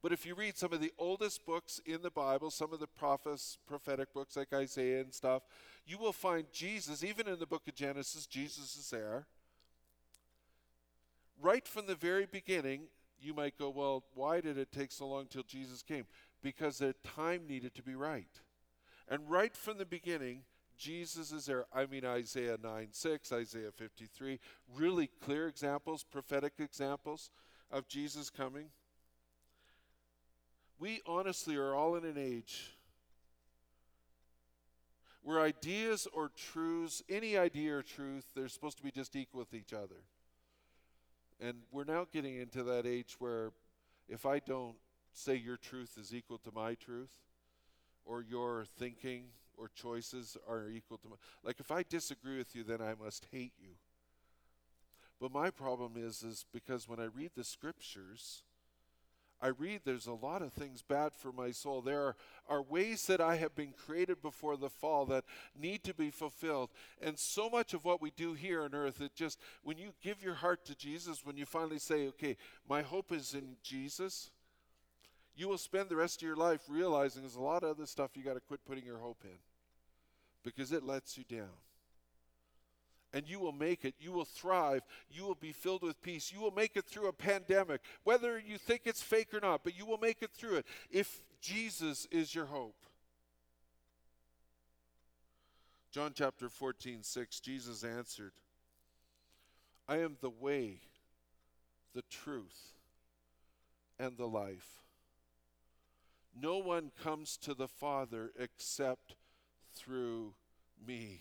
But 0.00 0.12
if 0.12 0.24
you 0.24 0.34
read 0.34 0.56
some 0.56 0.72
of 0.72 0.80
the 0.80 0.94
oldest 0.98 1.44
books 1.44 1.78
in 1.84 2.00
the 2.00 2.10
Bible, 2.10 2.50
some 2.50 2.72
of 2.72 2.80
the 2.80 2.86
prophets, 2.86 3.58
prophetic 3.66 4.14
books 4.14 4.38
like 4.38 4.54
Isaiah 4.54 5.02
and 5.02 5.12
stuff, 5.12 5.42
you 5.86 5.98
will 5.98 6.14
find 6.14 6.46
Jesus, 6.50 7.04
even 7.04 7.28
in 7.28 7.38
the 7.38 7.46
book 7.46 7.68
of 7.68 7.74
Genesis, 7.74 8.24
Jesus 8.24 8.74
is 8.74 8.88
there. 8.88 9.26
Right 11.38 11.68
from 11.68 11.84
the 11.84 11.94
very 11.94 12.24
beginning, 12.24 12.84
you 13.24 13.34
might 13.34 13.58
go, 13.58 13.70
well, 13.70 14.04
why 14.14 14.40
did 14.40 14.58
it 14.58 14.70
take 14.72 14.92
so 14.92 15.06
long 15.06 15.26
till 15.26 15.42
Jesus 15.42 15.82
came? 15.82 16.04
Because 16.42 16.78
the 16.78 16.94
time 17.16 17.46
needed 17.48 17.74
to 17.74 17.82
be 17.82 17.94
right. 17.94 18.40
And 19.08 19.28
right 19.28 19.56
from 19.56 19.78
the 19.78 19.86
beginning, 19.86 20.42
Jesus 20.76 21.32
is 21.32 21.46
there. 21.46 21.66
I 21.72 21.86
mean, 21.86 22.04
Isaiah 22.04 22.58
9 22.62 22.88
6, 22.90 23.32
Isaiah 23.32 23.70
53, 23.72 24.40
really 24.74 25.08
clear 25.22 25.48
examples, 25.48 26.04
prophetic 26.04 26.54
examples 26.58 27.30
of 27.70 27.88
Jesus 27.88 28.30
coming. 28.30 28.66
We 30.78 31.00
honestly 31.06 31.56
are 31.56 31.74
all 31.74 31.94
in 31.96 32.04
an 32.04 32.18
age 32.18 32.74
where 35.22 35.40
ideas 35.40 36.06
or 36.12 36.28
truths, 36.28 37.02
any 37.08 37.36
idea 37.36 37.74
or 37.76 37.82
truth, 37.82 38.26
they're 38.34 38.48
supposed 38.48 38.76
to 38.76 38.82
be 38.82 38.90
just 38.90 39.16
equal 39.16 39.40
with 39.40 39.54
each 39.54 39.72
other. 39.72 40.02
And 41.40 41.58
we're 41.70 41.84
now 41.84 42.06
getting 42.12 42.36
into 42.36 42.62
that 42.64 42.86
age 42.86 43.16
where 43.18 43.52
if 44.08 44.26
I 44.26 44.38
don't 44.38 44.76
say 45.12 45.34
your 45.34 45.56
truth 45.56 45.96
is 45.98 46.14
equal 46.14 46.38
to 46.38 46.50
my 46.54 46.74
truth, 46.74 47.12
or 48.04 48.22
your 48.22 48.64
thinking 48.78 49.24
or 49.56 49.70
choices 49.74 50.36
are 50.48 50.68
equal 50.68 50.98
to 50.98 51.08
my, 51.08 51.16
like 51.42 51.60
if 51.60 51.70
I 51.70 51.82
disagree 51.82 52.36
with 52.36 52.54
you, 52.54 52.64
then 52.64 52.80
I 52.80 52.94
must 53.02 53.26
hate 53.32 53.52
you. 53.58 53.74
But 55.20 55.32
my 55.32 55.50
problem 55.50 55.92
is, 55.96 56.22
is 56.22 56.44
because 56.52 56.88
when 56.88 57.00
I 57.00 57.04
read 57.04 57.30
the 57.36 57.44
scriptures, 57.44 58.42
I 59.44 59.48
read 59.48 59.82
there's 59.84 60.06
a 60.06 60.14
lot 60.14 60.40
of 60.40 60.54
things 60.54 60.80
bad 60.80 61.12
for 61.12 61.30
my 61.30 61.50
soul. 61.50 61.82
There 61.82 62.00
are, 62.00 62.16
are 62.48 62.62
ways 62.62 63.06
that 63.08 63.20
I 63.20 63.36
have 63.36 63.54
been 63.54 63.74
created 63.76 64.22
before 64.22 64.56
the 64.56 64.70
fall 64.70 65.04
that 65.06 65.24
need 65.54 65.84
to 65.84 65.92
be 65.92 66.10
fulfilled. 66.10 66.70
And 67.02 67.18
so 67.18 67.50
much 67.50 67.74
of 67.74 67.84
what 67.84 68.00
we 68.00 68.10
do 68.10 68.32
here 68.32 68.62
on 68.62 68.74
earth, 68.74 69.02
it 69.02 69.14
just, 69.14 69.38
when 69.62 69.76
you 69.76 69.92
give 70.02 70.22
your 70.22 70.32
heart 70.32 70.64
to 70.64 70.74
Jesus, 70.74 71.26
when 71.26 71.36
you 71.36 71.44
finally 71.44 71.78
say, 71.78 72.06
okay, 72.08 72.38
my 72.66 72.80
hope 72.80 73.12
is 73.12 73.34
in 73.34 73.56
Jesus, 73.62 74.30
you 75.36 75.46
will 75.46 75.58
spend 75.58 75.90
the 75.90 75.96
rest 75.96 76.22
of 76.22 76.26
your 76.26 76.36
life 76.36 76.62
realizing 76.66 77.20
there's 77.20 77.34
a 77.34 77.42
lot 77.42 77.64
of 77.64 77.68
other 77.68 77.84
stuff 77.84 78.12
you 78.16 78.22
got 78.22 78.34
to 78.34 78.40
quit 78.40 78.64
putting 78.64 78.86
your 78.86 78.98
hope 78.98 79.24
in 79.24 79.38
because 80.42 80.72
it 80.72 80.84
lets 80.84 81.18
you 81.18 81.24
down 81.28 81.52
and 83.14 83.28
you 83.28 83.38
will 83.38 83.52
make 83.52 83.84
it. 83.84 83.94
You 83.98 84.12
will 84.12 84.24
thrive. 84.24 84.82
You 85.08 85.24
will 85.24 85.36
be 85.36 85.52
filled 85.52 85.82
with 85.82 86.02
peace. 86.02 86.32
You 86.34 86.40
will 86.40 86.50
make 86.50 86.76
it 86.76 86.84
through 86.84 87.06
a 87.06 87.12
pandemic, 87.12 87.80
whether 88.02 88.38
you 88.38 88.58
think 88.58 88.82
it's 88.84 89.02
fake 89.02 89.32
or 89.32 89.40
not, 89.40 89.62
but 89.62 89.78
you 89.78 89.86
will 89.86 89.98
make 89.98 90.20
it 90.20 90.32
through 90.32 90.56
it 90.56 90.66
if 90.90 91.22
Jesus 91.40 92.06
is 92.10 92.34
your 92.34 92.46
hope. 92.46 92.74
John 95.92 96.10
chapter 96.12 96.48
14, 96.48 97.04
6, 97.04 97.40
Jesus 97.40 97.84
answered, 97.84 98.32
I 99.88 99.98
am 99.98 100.16
the 100.20 100.30
way, 100.30 100.80
the 101.94 102.02
truth, 102.10 102.72
and 104.00 104.16
the 104.16 104.26
life. 104.26 104.80
No 106.36 106.58
one 106.58 106.90
comes 107.00 107.36
to 107.36 107.54
the 107.54 107.68
Father 107.68 108.32
except 108.36 109.14
through 109.72 110.34
me. 110.84 111.20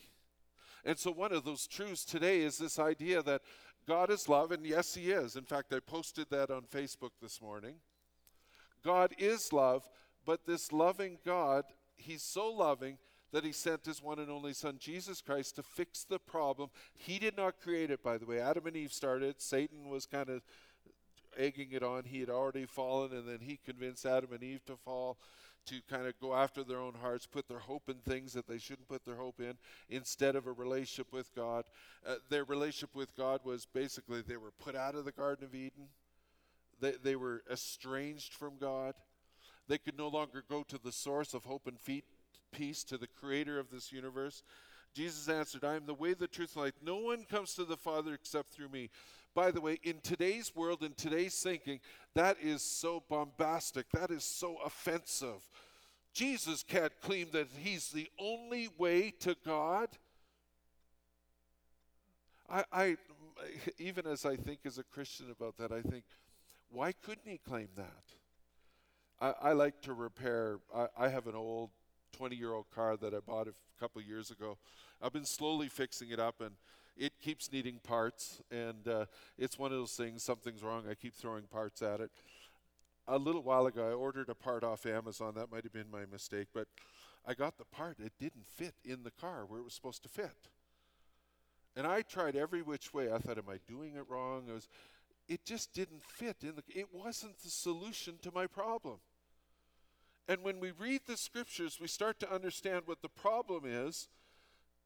And 0.85 0.97
so, 0.97 1.11
one 1.11 1.31
of 1.31 1.45
those 1.45 1.67
truths 1.67 2.03
today 2.03 2.41
is 2.41 2.57
this 2.57 2.77
idea 2.77 3.23
that 3.23 3.41
God 3.87 4.09
is 4.09 4.29
love, 4.29 4.51
and 4.51 4.65
yes, 4.65 4.95
He 4.95 5.11
is. 5.11 5.35
In 5.35 5.43
fact, 5.43 5.73
I 5.73 5.79
posted 5.79 6.27
that 6.29 6.51
on 6.51 6.63
Facebook 6.63 7.11
this 7.21 7.41
morning. 7.41 7.75
God 8.83 9.13
is 9.17 9.53
love, 9.53 9.87
but 10.25 10.45
this 10.45 10.71
loving 10.71 11.19
God, 11.25 11.65
He's 11.95 12.21
so 12.21 12.51
loving 12.51 12.97
that 13.31 13.45
He 13.45 13.51
sent 13.51 13.85
His 13.85 14.01
one 14.01 14.19
and 14.19 14.29
only 14.29 14.53
Son, 14.53 14.75
Jesus 14.77 15.21
Christ, 15.21 15.55
to 15.55 15.63
fix 15.63 16.03
the 16.03 16.19
problem. 16.19 16.69
He 16.93 17.17
did 17.17 17.37
not 17.37 17.61
create 17.61 17.89
it, 17.89 18.03
by 18.03 18.17
the 18.17 18.25
way. 18.25 18.39
Adam 18.39 18.67
and 18.67 18.75
Eve 18.75 18.93
started, 18.93 19.41
Satan 19.41 19.89
was 19.89 20.05
kind 20.05 20.29
of 20.29 20.41
egging 21.37 21.71
it 21.71 21.83
on. 21.83 22.03
He 22.03 22.19
had 22.19 22.29
already 22.29 22.65
fallen, 22.65 23.11
and 23.13 23.27
then 23.27 23.39
he 23.41 23.57
convinced 23.65 24.05
Adam 24.05 24.33
and 24.33 24.43
Eve 24.43 24.65
to 24.65 24.75
fall 24.75 25.17
to 25.65 25.81
kind 25.89 26.07
of 26.07 26.19
go 26.19 26.33
after 26.33 26.63
their 26.63 26.79
own 26.79 26.95
hearts, 27.01 27.25
put 27.25 27.47
their 27.47 27.59
hope 27.59 27.89
in 27.89 27.95
things 27.95 28.33
that 28.33 28.47
they 28.47 28.57
shouldn't 28.57 28.87
put 28.87 29.05
their 29.05 29.15
hope 29.15 29.39
in, 29.39 29.53
instead 29.89 30.35
of 30.35 30.47
a 30.47 30.51
relationship 30.51 31.11
with 31.11 31.33
God. 31.35 31.65
Uh, 32.07 32.15
their 32.29 32.43
relationship 32.43 32.95
with 32.95 33.15
God 33.15 33.41
was 33.43 33.65
basically 33.65 34.21
they 34.21 34.37
were 34.37 34.51
put 34.51 34.75
out 34.75 34.95
of 34.95 35.05
the 35.05 35.11
Garden 35.11 35.45
of 35.45 35.55
Eden, 35.55 35.87
they, 36.79 36.93
they 37.03 37.15
were 37.15 37.43
estranged 37.51 38.33
from 38.33 38.57
God. 38.59 38.95
They 39.67 39.77
could 39.77 39.97
no 39.97 40.09
longer 40.09 40.43
go 40.49 40.63
to 40.63 40.77
the 40.77 40.91
source 40.91 41.33
of 41.33 41.45
hope 41.45 41.67
and 41.67 41.79
feet, 41.79 42.03
peace, 42.51 42.83
to 42.85 42.97
the 42.97 43.07
creator 43.07 43.57
of 43.59 43.69
this 43.71 43.91
universe. 43.91 44.43
Jesus 44.93 45.29
answered, 45.29 45.63
I 45.63 45.75
am 45.75 45.85
the 45.85 45.93
way, 45.93 46.13
the 46.13 46.27
truth, 46.27 46.55
and 46.55 46.65
life. 46.65 46.73
No 46.83 46.97
one 46.97 47.23
comes 47.23 47.55
to 47.55 47.63
the 47.63 47.77
Father 47.77 48.13
except 48.13 48.51
through 48.51 48.69
me. 48.69 48.89
By 49.35 49.51
the 49.51 49.61
way, 49.61 49.79
in 49.83 49.99
today's 50.01 50.55
world, 50.55 50.83
in 50.83 50.93
today's 50.93 51.35
thinking, 51.41 51.79
that 52.13 52.37
is 52.41 52.61
so 52.61 53.03
bombastic. 53.09 53.89
That 53.91 54.11
is 54.11 54.23
so 54.23 54.57
offensive. 54.63 55.49
Jesus 56.13 56.61
can't 56.61 56.93
claim 57.01 57.29
that 57.31 57.47
he's 57.57 57.89
the 57.89 58.07
only 58.19 58.69
way 58.77 59.11
to 59.21 59.35
God. 59.43 59.89
I, 62.47 62.63
I 62.71 62.97
even 63.79 64.05
as 64.05 64.25
I 64.25 64.35
think 64.35 64.59
as 64.65 64.77
a 64.77 64.83
Christian 64.83 65.31
about 65.31 65.57
that, 65.57 65.71
I 65.71 65.81
think, 65.81 66.03
why 66.69 66.91
couldn't 66.91 67.25
he 67.25 67.39
claim 67.39 67.69
that? 67.75 68.03
I, 69.19 69.49
I 69.49 69.53
like 69.53 69.81
to 69.81 69.93
repair. 69.93 70.59
I, 70.75 70.87
I 70.97 71.09
have 71.09 71.25
an 71.25 71.35
old 71.35 71.71
20 72.13 72.35
year 72.35 72.53
old 72.53 72.69
car 72.69 72.95
that 72.97 73.13
I 73.13 73.19
bought 73.19 73.47
a 73.47 73.53
couple 73.79 74.01
years 74.01 74.29
ago. 74.29 74.57
I've 75.01 75.13
been 75.13 75.25
slowly 75.25 75.67
fixing 75.67 76.11
it 76.11 76.19
up 76.19 76.41
and 76.41 76.51
it 76.97 77.13
keeps 77.21 77.51
needing 77.51 77.79
parts, 77.79 78.41
and 78.51 78.87
uh, 78.87 79.05
it's 79.37 79.57
one 79.57 79.71
of 79.71 79.77
those 79.77 79.93
things. 79.93 80.23
Something's 80.23 80.63
wrong. 80.63 80.83
I 80.89 80.93
keep 80.93 81.15
throwing 81.15 81.43
parts 81.43 81.81
at 81.81 81.99
it. 81.99 82.11
A 83.07 83.17
little 83.17 83.41
while 83.41 83.65
ago, 83.65 83.89
I 83.89 83.93
ordered 83.93 84.29
a 84.29 84.35
part 84.35 84.63
off 84.63 84.85
Amazon. 84.85 85.33
That 85.35 85.51
might 85.51 85.63
have 85.63 85.73
been 85.73 85.91
my 85.91 86.05
mistake, 86.11 86.47
but 86.53 86.67
I 87.25 87.33
got 87.33 87.57
the 87.57 87.65
part. 87.65 87.97
It 87.99 88.13
didn't 88.19 88.45
fit 88.45 88.75
in 88.83 89.03
the 89.03 89.11
car 89.11 89.45
where 89.47 89.59
it 89.59 89.63
was 89.63 89.73
supposed 89.73 90.03
to 90.03 90.09
fit. 90.09 90.49
And 91.75 91.87
I 91.87 92.01
tried 92.01 92.35
every 92.35 92.61
which 92.61 92.93
way. 92.93 93.11
I 93.11 93.17
thought, 93.17 93.37
am 93.37 93.49
I 93.49 93.57
doing 93.67 93.95
it 93.95 94.05
wrong? 94.07 94.43
It, 94.47 94.53
was, 94.53 94.67
it 95.27 95.43
just 95.45 95.73
didn't 95.73 96.03
fit 96.03 96.37
in 96.43 96.53
the. 96.55 96.63
It 96.69 96.87
wasn't 96.93 97.39
the 97.39 97.49
solution 97.49 98.19
to 98.21 98.31
my 98.31 98.47
problem. 98.47 98.97
And 100.27 100.41
when 100.43 100.59
we 100.59 100.71
read 100.71 101.01
the 101.05 101.17
scriptures, 101.17 101.79
we 101.81 101.87
start 101.87 102.19
to 102.21 102.33
understand 102.33 102.83
what 102.85 103.01
the 103.01 103.09
problem 103.09 103.63
is 103.65 104.07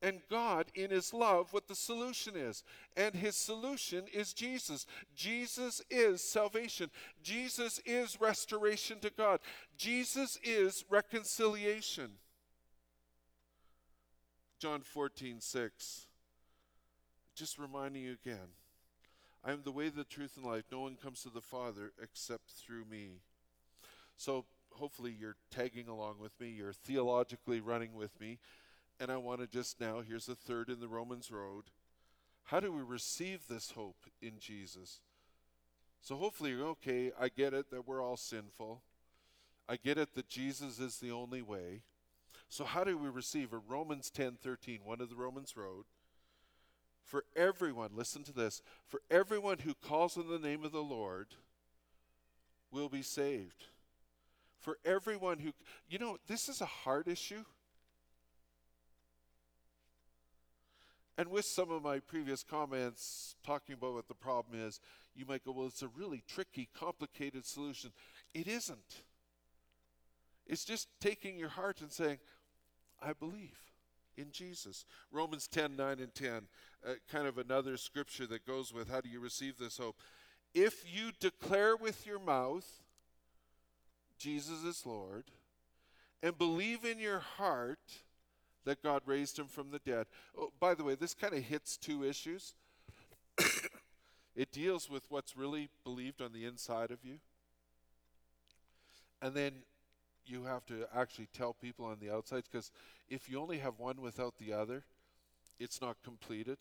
and 0.01 0.21
God, 0.29 0.67
in 0.75 0.91
His 0.91 1.13
love, 1.13 1.53
what 1.53 1.67
the 1.67 1.75
solution 1.75 2.36
is. 2.36 2.63
And 2.95 3.15
His 3.15 3.36
solution 3.36 4.05
is 4.13 4.33
Jesus. 4.33 4.86
Jesus 5.15 5.81
is 5.89 6.21
salvation. 6.21 6.89
Jesus 7.23 7.79
is 7.86 8.19
restoration 8.21 8.99
to 8.99 9.10
God. 9.10 9.39
Jesus 9.77 10.38
is 10.43 10.86
reconciliation. 10.89 12.12
John 14.60 14.81
14, 14.81 15.39
6. 15.39 16.07
Just 17.36 17.60
reminding 17.60 18.01
you 18.01 18.13
again 18.13 18.49
I 19.43 19.51
am 19.51 19.62
the 19.63 19.71
way, 19.71 19.89
the 19.89 20.03
truth, 20.03 20.33
and 20.36 20.45
life. 20.45 20.65
No 20.71 20.81
one 20.81 20.95
comes 20.95 21.21
to 21.23 21.29
the 21.29 21.41
Father 21.41 21.93
except 22.01 22.49
through 22.49 22.86
me. 22.86 23.21
So 24.17 24.45
hopefully 24.71 25.15
you're 25.17 25.38
tagging 25.51 25.88
along 25.88 26.15
with 26.19 26.39
me, 26.39 26.49
you're 26.49 26.73
theologically 26.73 27.62
running 27.62 27.93
with 27.93 28.19
me. 28.19 28.39
And 28.99 29.12
I 29.12 29.17
want 29.17 29.41
to 29.41 29.47
just 29.47 29.79
now, 29.79 30.01
here's 30.07 30.25
the 30.25 30.36
third 30.36 30.69
in 30.69 30.79
the 30.79 30.88
Romans 30.88 31.31
road. 31.31 31.65
How 32.45 32.60
do 32.60 32.71
we 32.71 32.81
receive 32.81 33.47
this 33.47 33.71
hope 33.71 34.05
in 34.21 34.39
Jesus? 34.39 35.01
So 36.01 36.15
hopefully 36.15 36.51
you're 36.51 36.67
okay. 36.67 37.12
I 37.19 37.29
get 37.29 37.53
it 37.53 37.69
that 37.71 37.88
we're 37.88 38.01
all 38.01 38.17
sinful. 38.17 38.81
I 39.67 39.75
get 39.75 39.97
it 39.97 40.15
that 40.15 40.29
Jesus 40.29 40.79
is 40.79 40.97
the 40.97 41.12
only 41.12 41.41
way. 41.41 41.81
So 42.49 42.63
how 42.63 42.83
do 42.86 42.97
we 42.97 43.10
receive 43.10 43.51
it? 43.51 43.60
Romans 43.67 44.10
10:13, 44.10 44.86
one 44.86 45.01
of 45.01 45.10
the 45.10 45.15
Romans 45.15 45.57
road. 45.57 45.86
for 47.07 47.23
everyone, 47.38 47.91
listen 47.95 48.21
to 48.25 48.33
this, 48.33 48.62
for 48.86 49.01
everyone 49.10 49.60
who 49.60 49.73
calls 49.73 50.17
on 50.17 50.27
the 50.27 50.38
name 50.38 50.65
of 50.65 50.73
the 50.73 50.83
Lord 50.83 51.27
will 52.69 52.89
be 52.89 53.01
saved. 53.01 53.67
For 54.60 54.77
everyone 54.83 55.39
who, 55.39 55.53
you 55.88 55.99
know, 55.99 56.17
this 56.27 56.49
is 56.49 56.60
a 56.60 56.65
hard 56.65 57.07
issue. 57.07 57.45
And 61.17 61.30
with 61.30 61.45
some 61.45 61.71
of 61.71 61.82
my 61.82 61.99
previous 61.99 62.43
comments 62.43 63.36
talking 63.43 63.73
about 63.73 63.93
what 63.93 64.08
the 64.08 64.13
problem 64.13 64.60
is, 64.60 64.80
you 65.15 65.25
might 65.25 65.43
go, 65.43 65.51
well, 65.51 65.65
it's 65.65 65.82
a 65.82 65.88
really 65.88 66.23
tricky, 66.27 66.69
complicated 66.77 67.43
solution. 67.43 67.91
It 68.36 68.47
isn't. 68.47 69.03
It's 70.45 70.63
just 70.63 70.88
taking 71.01 71.39
your 71.39 71.49
heart 71.49 71.82
and 71.82 71.91
saying, 71.91 72.19
I 73.01 73.13
believe 73.13 73.58
in 74.15 74.32
Jesus. 74.32 74.86
Romans 75.12 75.47
10 75.47 75.75
9 75.75 75.99
and 75.99 76.13
10, 76.13 76.32
uh, 76.86 76.93
kind 77.12 77.27
of 77.27 77.38
another 77.38 77.77
scripture 77.77 78.27
that 78.27 78.45
goes 78.45 78.73
with 78.73 78.89
how 78.89 79.01
do 79.01 79.10
you 79.10 79.19
receive 79.19 79.58
this 79.58 79.77
hope? 79.77 79.97
If 80.53 80.84
you 80.86 81.12
declare 81.19 81.75
with 81.75 82.06
your 82.06 82.19
mouth, 82.19 82.65
Jesus 84.17 84.63
is 84.63 84.86
Lord, 84.86 85.25
and 86.23 86.38
believe 86.38 86.86
in 86.86 86.99
your 86.99 87.19
heart 87.19 88.01
that 88.67 88.84
God 88.84 89.01
raised 89.06 89.39
him 89.39 89.47
from 89.47 89.71
the 89.71 89.80
dead. 89.80 90.08
Oh, 90.38 90.51
by 90.60 90.75
the 90.75 90.84
way, 90.84 90.95
this 90.95 91.13
kind 91.13 91.34
of 91.34 91.41
hits 91.41 91.77
two 91.77 92.03
issues. 92.03 92.53
it 94.36 94.51
deals 94.51 94.89
with 94.89 95.03
what's 95.10 95.38
really 95.38 95.69
believed 95.86 96.21
on 96.21 96.34
the 96.34 96.43
inside 96.43 96.91
of 96.91 96.99
you. 97.01 97.19
And 99.21 99.34
then 99.34 99.51
you 100.25 100.43
have 100.43 100.65
to 100.65 100.86
actually 100.93 101.30
tell 101.32 101.53
people 101.53 101.86
on 101.86 101.97
the 102.01 102.13
outside 102.13 102.43
because 102.51 102.71
if 103.10 103.30
you 103.30 103.39
only 103.39 103.60
have 103.60 103.80
one 103.80 104.01
without 104.01 104.38
the 104.38 104.51
other, 104.51 104.84
it's 105.60 105.82
not 105.82 105.95
completed. 106.03 106.58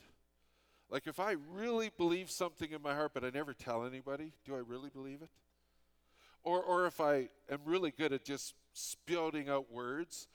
Like 0.88 1.09
if 1.09 1.19
I 1.19 1.35
really 1.53 1.90
believe 1.97 2.31
something 2.31 2.71
in 2.71 2.81
my 2.83 2.95
heart 2.95 3.11
but 3.14 3.25
I 3.25 3.31
never 3.31 3.53
tell 3.53 3.85
anybody, 3.85 4.33
do 4.45 4.55
I 4.55 4.61
really 4.61 4.90
believe 4.90 5.23
it? 5.23 5.31
Or 6.45 6.62
or 6.62 6.87
if 6.87 7.01
I 7.01 7.31
am 7.51 7.59
really 7.64 7.90
good 7.90 8.12
at 8.12 8.25
just 8.25 8.55
spouting 8.73 9.49
out 9.49 9.73
words. 9.73 10.29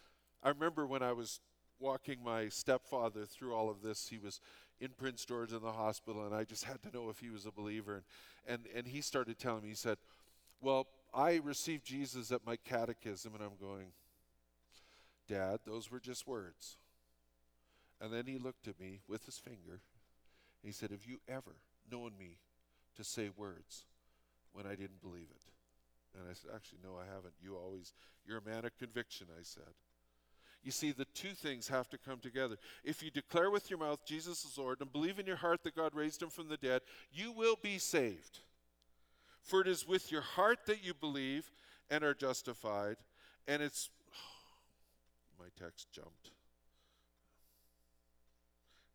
I 0.43 0.49
remember 0.49 0.85
when 0.85 1.03
I 1.03 1.13
was 1.13 1.39
walking 1.81 2.23
my 2.23 2.47
stepfather 2.47 3.25
through 3.25 3.53
all 3.53 3.69
of 3.69 3.81
this, 3.81 4.07
he 4.07 4.17
was 4.17 4.39
in 4.79 4.89
Prince 4.97 5.25
George 5.25 5.51
in 5.51 5.61
the 5.61 5.71
hospital 5.71 6.25
and 6.25 6.33
I 6.33 6.43
just 6.43 6.63
had 6.63 6.81
to 6.83 6.91
know 6.93 7.09
if 7.09 7.19
he 7.19 7.29
was 7.29 7.45
a 7.45 7.51
believer 7.51 7.95
and 7.95 8.03
and, 8.47 8.65
and 8.75 8.87
he 8.87 9.01
started 9.01 9.37
telling 9.37 9.63
me, 9.63 9.69
he 9.69 9.75
said, 9.75 9.97
Well, 10.61 10.87
I 11.13 11.39
received 11.43 11.85
Jesus 11.85 12.31
at 12.31 12.45
my 12.45 12.55
catechism, 12.55 13.33
and 13.35 13.43
I'm 13.43 13.57
going, 13.59 13.87
Dad, 15.27 15.59
those 15.65 15.91
were 15.91 15.99
just 15.99 16.27
words. 16.27 16.77
And 17.99 18.11
then 18.11 18.25
he 18.25 18.37
looked 18.37 18.67
at 18.67 18.79
me 18.79 19.01
with 19.07 19.25
his 19.25 19.37
finger. 19.37 19.79
And 20.63 20.63
he 20.63 20.71
said, 20.71 20.91
Have 20.91 21.05
you 21.05 21.19
ever 21.27 21.55
known 21.91 22.13
me 22.17 22.37
to 22.97 23.03
say 23.03 23.29
words 23.35 23.85
when 24.53 24.65
I 24.65 24.71
didn't 24.71 25.01
believe 25.01 25.27
it? 25.29 26.19
And 26.19 26.27
I 26.29 26.33
said, 26.33 26.51
Actually, 26.55 26.79
no, 26.83 26.95
I 26.97 27.05
haven't. 27.05 27.33
You 27.41 27.55
always, 27.55 27.93
you're 28.25 28.39
a 28.39 28.49
man 28.49 28.65
of 28.65 28.77
conviction, 28.77 29.27
I 29.37 29.43
said. 29.43 29.73
You 30.63 30.71
see, 30.71 30.91
the 30.91 31.05
two 31.05 31.33
things 31.33 31.67
have 31.69 31.89
to 31.89 31.97
come 31.97 32.19
together. 32.19 32.57
If 32.83 33.01
you 33.01 33.09
declare 33.09 33.49
with 33.49 33.69
your 33.69 33.79
mouth 33.79 34.05
Jesus 34.05 34.45
is 34.45 34.57
Lord 34.57 34.79
and 34.81 34.91
believe 34.91 35.17
in 35.17 35.25
your 35.25 35.37
heart 35.37 35.63
that 35.63 35.75
God 35.75 35.95
raised 35.95 36.21
him 36.21 36.29
from 36.29 36.49
the 36.49 36.57
dead, 36.57 36.81
you 37.11 37.31
will 37.31 37.57
be 37.61 37.79
saved. 37.79 38.39
For 39.41 39.61
it 39.61 39.67
is 39.67 39.87
with 39.87 40.11
your 40.11 40.21
heart 40.21 40.59
that 40.67 40.83
you 40.83 40.93
believe 40.93 41.51
and 41.89 42.03
are 42.03 42.13
justified. 42.13 42.97
And 43.47 43.61
it's. 43.61 43.89
Oh, 44.11 45.39
my 45.39 45.47
text 45.59 45.91
jumped. 45.91 46.31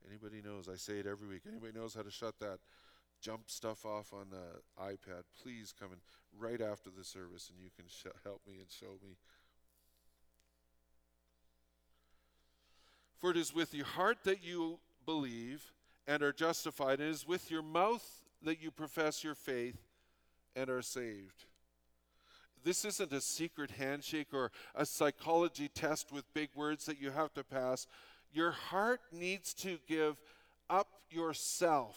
Anybody 0.08 0.40
knows? 0.40 0.68
I 0.68 0.76
say 0.76 1.00
it 1.00 1.06
every 1.06 1.26
week. 1.26 1.42
Anybody 1.48 1.72
knows 1.76 1.94
how 1.94 2.02
to 2.02 2.10
shut 2.10 2.38
that 2.38 2.58
jump 3.20 3.50
stuff 3.50 3.84
off 3.84 4.12
on 4.12 4.26
the 4.30 4.82
iPad? 4.82 5.24
Please 5.42 5.74
come 5.78 5.90
in 5.92 5.98
right 6.38 6.60
after 6.60 6.90
the 6.96 7.04
service 7.04 7.50
and 7.50 7.58
you 7.60 7.70
can 7.74 7.86
sh- 7.88 8.14
help 8.22 8.40
me 8.46 8.54
and 8.60 8.70
show 8.70 8.98
me. 9.02 9.16
For 13.18 13.30
it 13.30 13.36
is 13.36 13.54
with 13.54 13.74
your 13.74 13.86
heart 13.86 14.18
that 14.24 14.44
you 14.44 14.78
believe 15.04 15.72
and 16.06 16.22
are 16.22 16.32
justified, 16.32 17.00
and 17.00 17.08
it 17.08 17.12
is 17.12 17.26
with 17.26 17.50
your 17.50 17.62
mouth 17.62 18.04
that 18.42 18.62
you 18.62 18.70
profess 18.70 19.24
your 19.24 19.34
faith 19.34 19.78
and 20.54 20.70
are 20.70 20.82
saved. 20.82 21.44
This 22.64 22.84
isn't 22.84 23.12
a 23.12 23.20
secret 23.20 23.70
handshake 23.70 24.28
or 24.32 24.50
a 24.74 24.84
psychology 24.84 25.68
test 25.68 26.12
with 26.12 26.32
big 26.34 26.50
words 26.54 26.84
that 26.86 27.00
you 27.00 27.10
have 27.10 27.32
to 27.34 27.44
pass. 27.44 27.86
Your 28.32 28.50
heart 28.50 29.00
needs 29.12 29.54
to 29.54 29.78
give 29.86 30.16
up 30.68 30.88
yourself. 31.10 31.96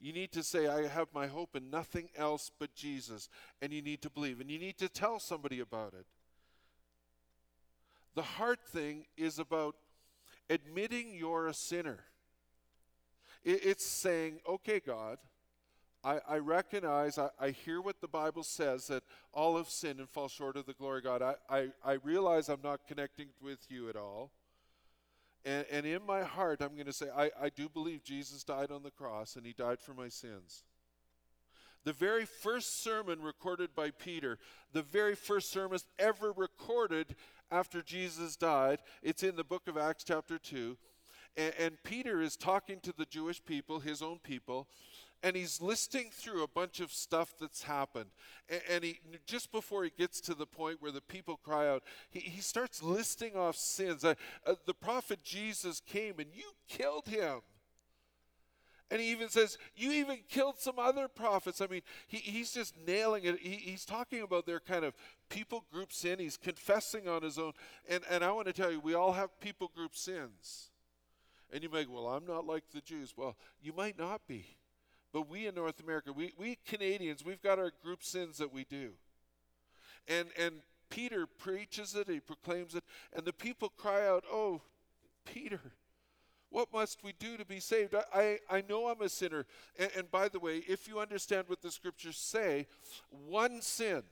You 0.00 0.12
need 0.12 0.32
to 0.32 0.42
say, 0.42 0.66
I 0.66 0.88
have 0.88 1.08
my 1.14 1.26
hope 1.26 1.54
in 1.54 1.70
nothing 1.70 2.08
else 2.16 2.50
but 2.58 2.74
Jesus. 2.74 3.28
And 3.60 3.72
you 3.72 3.82
need 3.82 4.02
to 4.02 4.10
believe. 4.10 4.40
And 4.40 4.50
you 4.50 4.58
need 4.58 4.78
to 4.78 4.88
tell 4.88 5.18
somebody 5.18 5.60
about 5.60 5.94
it. 5.94 6.06
The 8.16 8.22
heart 8.22 8.60
thing 8.66 9.04
is 9.16 9.38
about 9.38 9.76
admitting 10.48 11.14
you're 11.14 11.46
a 11.46 11.54
sinner. 11.54 11.98
It's 13.44 13.86
saying, 13.86 14.40
okay, 14.48 14.80
God, 14.80 15.18
I, 16.02 16.18
I 16.28 16.38
recognize, 16.38 17.18
I, 17.18 17.28
I, 17.38 17.50
hear 17.50 17.80
what 17.80 18.00
the 18.00 18.08
Bible 18.08 18.42
says 18.42 18.88
that 18.88 19.04
all 19.32 19.56
have 19.56 19.68
sinned 19.68 20.00
and 20.00 20.08
fall 20.08 20.28
short 20.28 20.56
of 20.56 20.66
the 20.66 20.72
glory 20.72 20.98
of 20.98 21.04
God. 21.04 21.22
I, 21.22 21.34
I, 21.48 21.68
I 21.84 21.92
realize 22.02 22.48
I'm 22.48 22.62
not 22.64 22.80
connecting 22.88 23.28
with 23.40 23.58
you 23.68 23.88
at 23.88 23.96
all. 23.96 24.32
And, 25.44 25.64
and 25.70 25.86
in 25.86 26.04
my 26.04 26.22
heart, 26.22 26.60
I'm 26.60 26.74
going 26.74 26.86
to 26.86 26.92
say, 26.92 27.06
I, 27.14 27.30
I 27.40 27.50
do 27.50 27.68
believe 27.68 28.02
Jesus 28.02 28.42
died 28.42 28.72
on 28.72 28.82
the 28.82 28.90
cross 28.90 29.36
and 29.36 29.46
he 29.46 29.52
died 29.52 29.78
for 29.78 29.94
my 29.94 30.08
sins. 30.08 30.64
The 31.86 31.92
very 31.92 32.24
first 32.24 32.82
sermon 32.82 33.22
recorded 33.22 33.76
by 33.76 33.92
Peter, 33.92 34.38
the 34.72 34.82
very 34.82 35.14
first 35.14 35.52
sermon 35.52 35.78
ever 36.00 36.32
recorded 36.32 37.14
after 37.50 37.82
Jesus 37.82 38.36
died, 38.36 38.78
it's 39.02 39.22
in 39.22 39.36
the 39.36 39.44
book 39.44 39.68
of 39.68 39.76
Acts, 39.76 40.04
chapter 40.04 40.38
2. 40.38 40.76
And, 41.36 41.54
and 41.58 41.82
Peter 41.84 42.20
is 42.20 42.36
talking 42.36 42.80
to 42.80 42.92
the 42.96 43.06
Jewish 43.06 43.44
people, 43.44 43.80
his 43.80 44.02
own 44.02 44.18
people, 44.22 44.68
and 45.22 45.34
he's 45.34 45.60
listing 45.60 46.10
through 46.12 46.42
a 46.42 46.48
bunch 46.48 46.80
of 46.80 46.92
stuff 46.92 47.34
that's 47.40 47.62
happened. 47.62 48.10
And, 48.48 48.60
and, 48.70 48.84
he 48.84 49.00
just 49.26 49.50
before 49.50 49.84
he 49.84 49.90
gets 49.96 50.20
to 50.22 50.34
the 50.34 50.46
point 50.46 50.80
where 50.80 50.92
the 50.92 51.00
people 51.00 51.38
cry 51.42 51.68
out, 51.68 51.82
he, 52.10 52.20
he 52.20 52.40
starts 52.40 52.82
listing 52.82 53.36
off 53.36 53.56
sins. 53.56 54.04
Uh, 54.04 54.14
uh, 54.46 54.54
the 54.66 54.74
prophet 54.74 55.22
Jesus 55.22 55.80
came 55.80 56.18
and 56.18 56.28
you 56.34 56.52
killed 56.68 57.08
him. 57.08 57.40
And 58.90 59.00
he 59.00 59.10
even 59.10 59.28
says, 59.28 59.58
You 59.74 59.92
even 59.92 60.18
killed 60.28 60.58
some 60.58 60.78
other 60.78 61.08
prophets. 61.08 61.60
I 61.60 61.66
mean, 61.66 61.82
he, 62.06 62.18
he's 62.18 62.52
just 62.52 62.74
nailing 62.86 63.24
it. 63.24 63.40
He, 63.40 63.56
he's 63.56 63.84
talking 63.84 64.22
about 64.22 64.46
their 64.46 64.60
kind 64.60 64.84
of 64.84 64.94
people 65.28 65.64
group 65.72 65.92
sin. 65.92 66.18
He's 66.18 66.36
confessing 66.36 67.08
on 67.08 67.22
his 67.22 67.38
own. 67.38 67.52
And, 67.88 68.04
and 68.10 68.24
I 68.24 68.30
want 68.30 68.46
to 68.46 68.52
tell 68.52 68.70
you, 68.70 68.80
we 68.80 68.94
all 68.94 69.12
have 69.12 69.40
people 69.40 69.70
group 69.74 69.96
sins. 69.96 70.70
And 71.52 71.62
you 71.62 71.68
might 71.68 71.90
Well, 71.90 72.06
I'm 72.06 72.26
not 72.26 72.46
like 72.46 72.64
the 72.72 72.80
Jews. 72.80 73.14
Well, 73.16 73.36
you 73.60 73.72
might 73.72 73.98
not 73.98 74.26
be. 74.28 74.46
But 75.12 75.28
we 75.28 75.46
in 75.46 75.54
North 75.54 75.80
America, 75.80 76.12
we, 76.12 76.32
we 76.36 76.58
Canadians, 76.66 77.24
we've 77.24 77.42
got 77.42 77.58
our 77.58 77.72
group 77.82 78.02
sins 78.04 78.38
that 78.38 78.52
we 78.52 78.64
do. 78.64 78.90
And, 80.06 80.28
and 80.38 80.56
Peter 80.90 81.26
preaches 81.26 81.94
it, 81.94 82.08
he 82.08 82.20
proclaims 82.20 82.74
it, 82.74 82.84
and 83.12 83.24
the 83.24 83.32
people 83.32 83.68
cry 83.68 84.06
out, 84.06 84.24
Oh, 84.30 84.60
Peter, 85.24 85.60
what 86.56 86.72
must 86.72 87.04
we 87.04 87.12
do 87.18 87.36
to 87.36 87.44
be 87.44 87.60
saved? 87.60 87.94
I, 87.94 88.38
I, 88.50 88.56
I 88.56 88.62
know 88.66 88.88
I'm 88.88 89.02
a 89.02 89.10
sinner. 89.10 89.44
And, 89.78 89.90
and 89.94 90.10
by 90.10 90.28
the 90.28 90.38
way, 90.40 90.62
if 90.66 90.88
you 90.88 90.98
understand 90.98 91.44
what 91.48 91.60
the 91.60 91.70
scriptures 91.70 92.16
say, 92.16 92.66
one 93.28 93.60
sin, 93.60 94.02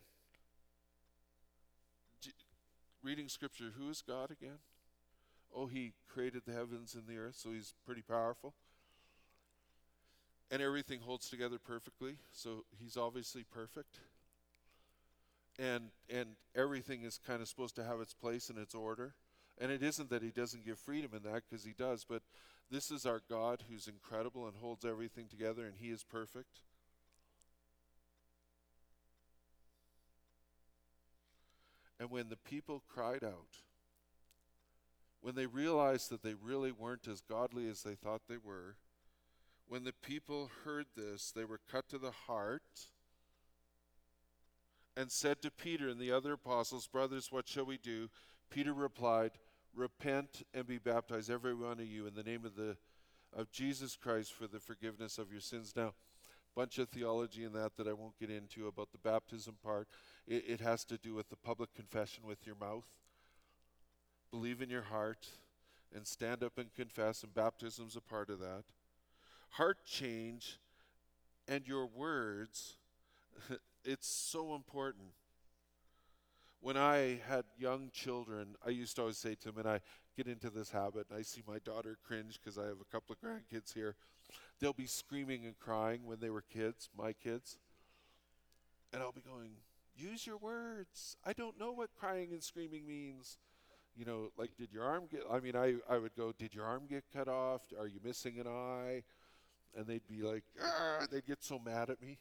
reading 3.02 3.28
scripture, 3.28 3.72
who 3.78 3.88
is 3.88 4.02
God 4.06 4.30
again? 4.30 4.58
Oh, 5.56 5.68
he 5.68 5.94
created 6.06 6.42
the 6.46 6.52
heavens 6.52 6.94
and 6.94 7.06
the 7.06 7.16
earth, 7.16 7.36
so 7.38 7.50
he's 7.50 7.72
pretty 7.86 8.02
powerful 8.02 8.52
and 10.50 10.60
everything 10.60 11.00
holds 11.00 11.30
together 11.30 11.58
perfectly. 11.58 12.16
So 12.32 12.66
he's 12.78 12.98
obviously 12.98 13.42
perfect. 13.42 14.00
And 15.58 15.84
and 16.10 16.36
everything 16.54 17.04
is 17.04 17.18
kind 17.26 17.40
of 17.40 17.48
supposed 17.48 17.74
to 17.76 17.84
have 17.84 18.00
its 18.00 18.12
place 18.12 18.50
and 18.50 18.58
its 18.58 18.74
order. 18.74 19.14
And 19.60 19.70
it 19.70 19.82
isn't 19.82 20.10
that 20.10 20.22
he 20.22 20.30
doesn't 20.30 20.64
give 20.64 20.78
freedom 20.78 21.12
in 21.14 21.22
that 21.30 21.42
because 21.48 21.64
he 21.64 21.72
does, 21.72 22.04
but 22.08 22.22
this 22.70 22.90
is 22.90 23.06
our 23.06 23.22
God 23.28 23.64
who's 23.68 23.86
incredible 23.86 24.46
and 24.46 24.56
holds 24.56 24.84
everything 24.84 25.26
together 25.28 25.64
and 25.64 25.74
he 25.78 25.90
is 25.90 26.02
perfect. 26.02 26.60
And 32.00 32.10
when 32.10 32.28
the 32.28 32.36
people 32.36 32.82
cried 32.92 33.22
out, 33.22 33.58
when 35.20 35.36
they 35.36 35.46
realized 35.46 36.10
that 36.10 36.22
they 36.22 36.34
really 36.34 36.72
weren't 36.72 37.08
as 37.08 37.20
godly 37.20 37.68
as 37.68 37.82
they 37.82 37.94
thought 37.94 38.22
they 38.28 38.36
were, 38.36 38.76
when 39.66 39.84
the 39.84 39.94
people 40.02 40.50
heard 40.64 40.86
this, 40.96 41.30
they 41.30 41.44
were 41.44 41.60
cut 41.70 41.88
to 41.88 41.98
the 41.98 42.10
heart 42.10 42.88
and 44.96 45.10
said 45.10 45.40
to 45.42 45.50
Peter 45.50 45.88
and 45.88 45.98
the 45.98 46.12
other 46.12 46.34
apostles, 46.34 46.86
Brothers, 46.86 47.32
what 47.32 47.48
shall 47.48 47.64
we 47.64 47.78
do? 47.78 48.10
Peter 48.50 48.74
replied, 48.74 49.32
Repent 49.74 50.42
and 50.52 50.66
be 50.66 50.78
baptized, 50.78 51.30
every 51.30 51.54
one 51.54 51.80
of 51.80 51.86
you, 51.86 52.06
in 52.06 52.14
the 52.14 52.22
name 52.22 52.44
of 52.44 52.56
the 52.56 52.76
of 53.36 53.50
Jesus 53.50 53.96
Christ 53.96 54.32
for 54.32 54.46
the 54.46 54.60
forgiveness 54.60 55.18
of 55.18 55.32
your 55.32 55.40
sins. 55.40 55.74
Now, 55.74 55.94
bunch 56.54 56.78
of 56.78 56.88
theology 56.88 57.42
in 57.42 57.52
that 57.54 57.76
that 57.76 57.88
I 57.88 57.92
won't 57.92 58.18
get 58.18 58.30
into 58.30 58.68
about 58.68 58.92
the 58.92 58.98
baptism 58.98 59.56
part. 59.62 59.88
It, 60.26 60.44
it 60.46 60.60
has 60.60 60.84
to 60.86 60.96
do 60.96 61.14
with 61.14 61.28
the 61.28 61.36
public 61.36 61.74
confession 61.74 62.24
with 62.26 62.46
your 62.46 62.54
mouth. 62.54 62.86
Believe 64.30 64.62
in 64.62 64.70
your 64.70 64.82
heart 64.82 65.26
and 65.94 66.06
stand 66.06 66.42
up 66.42 66.58
and 66.58 66.72
confess, 66.74 67.22
and 67.22 67.34
baptism's 67.34 67.96
a 67.96 68.00
part 68.00 68.30
of 68.30 68.40
that. 68.40 68.64
Heart 69.50 69.84
change 69.84 70.58
and 71.46 71.66
your 71.66 71.86
words, 71.86 72.76
it's 73.84 74.08
so 74.08 74.54
important 74.54 75.12
when 76.64 76.78
I 76.78 77.20
had 77.28 77.44
young 77.58 77.90
children, 77.92 78.56
I 78.66 78.70
used 78.70 78.96
to 78.96 79.02
always 79.02 79.18
say 79.18 79.34
to 79.34 79.52
them, 79.52 79.58
and 79.58 79.68
I 79.68 79.80
get 80.16 80.26
into 80.26 80.48
this 80.48 80.70
habit, 80.70 81.06
and 81.10 81.18
I 81.18 81.20
see 81.20 81.42
my 81.46 81.58
daughter 81.58 81.98
cringe 82.02 82.40
because 82.42 82.56
I 82.56 82.62
have 82.62 82.78
a 82.80 82.90
couple 82.90 83.14
of 83.14 83.20
grandkids 83.20 83.74
here. 83.74 83.96
They'll 84.58 84.72
be 84.72 84.86
screaming 84.86 85.44
and 85.44 85.58
crying 85.58 86.06
when 86.06 86.20
they 86.20 86.30
were 86.30 86.40
kids, 86.40 86.88
my 86.96 87.12
kids. 87.12 87.58
And 88.94 89.02
I'll 89.02 89.12
be 89.12 89.20
going, 89.20 89.50
use 89.94 90.26
your 90.26 90.38
words. 90.38 91.18
I 91.22 91.34
don't 91.34 91.60
know 91.60 91.70
what 91.70 91.90
crying 92.00 92.30
and 92.32 92.42
screaming 92.42 92.86
means. 92.86 93.36
You 93.94 94.06
know, 94.06 94.30
like, 94.38 94.56
did 94.56 94.72
your 94.72 94.84
arm 94.84 95.04
get, 95.10 95.20
I 95.30 95.40
mean, 95.40 95.56
I, 95.56 95.74
I 95.86 95.98
would 95.98 96.16
go, 96.16 96.32
did 96.32 96.54
your 96.54 96.64
arm 96.64 96.84
get 96.88 97.04
cut 97.14 97.28
off? 97.28 97.60
Are 97.78 97.86
you 97.86 98.00
missing 98.02 98.38
an 98.40 98.46
eye? 98.46 99.02
And 99.76 99.86
they'd 99.86 100.06
be 100.08 100.22
like, 100.22 100.44
Ah 100.62 101.04
they'd 101.10 101.26
get 101.26 101.44
so 101.44 101.58
mad 101.58 101.90
at 101.90 102.00
me. 102.00 102.16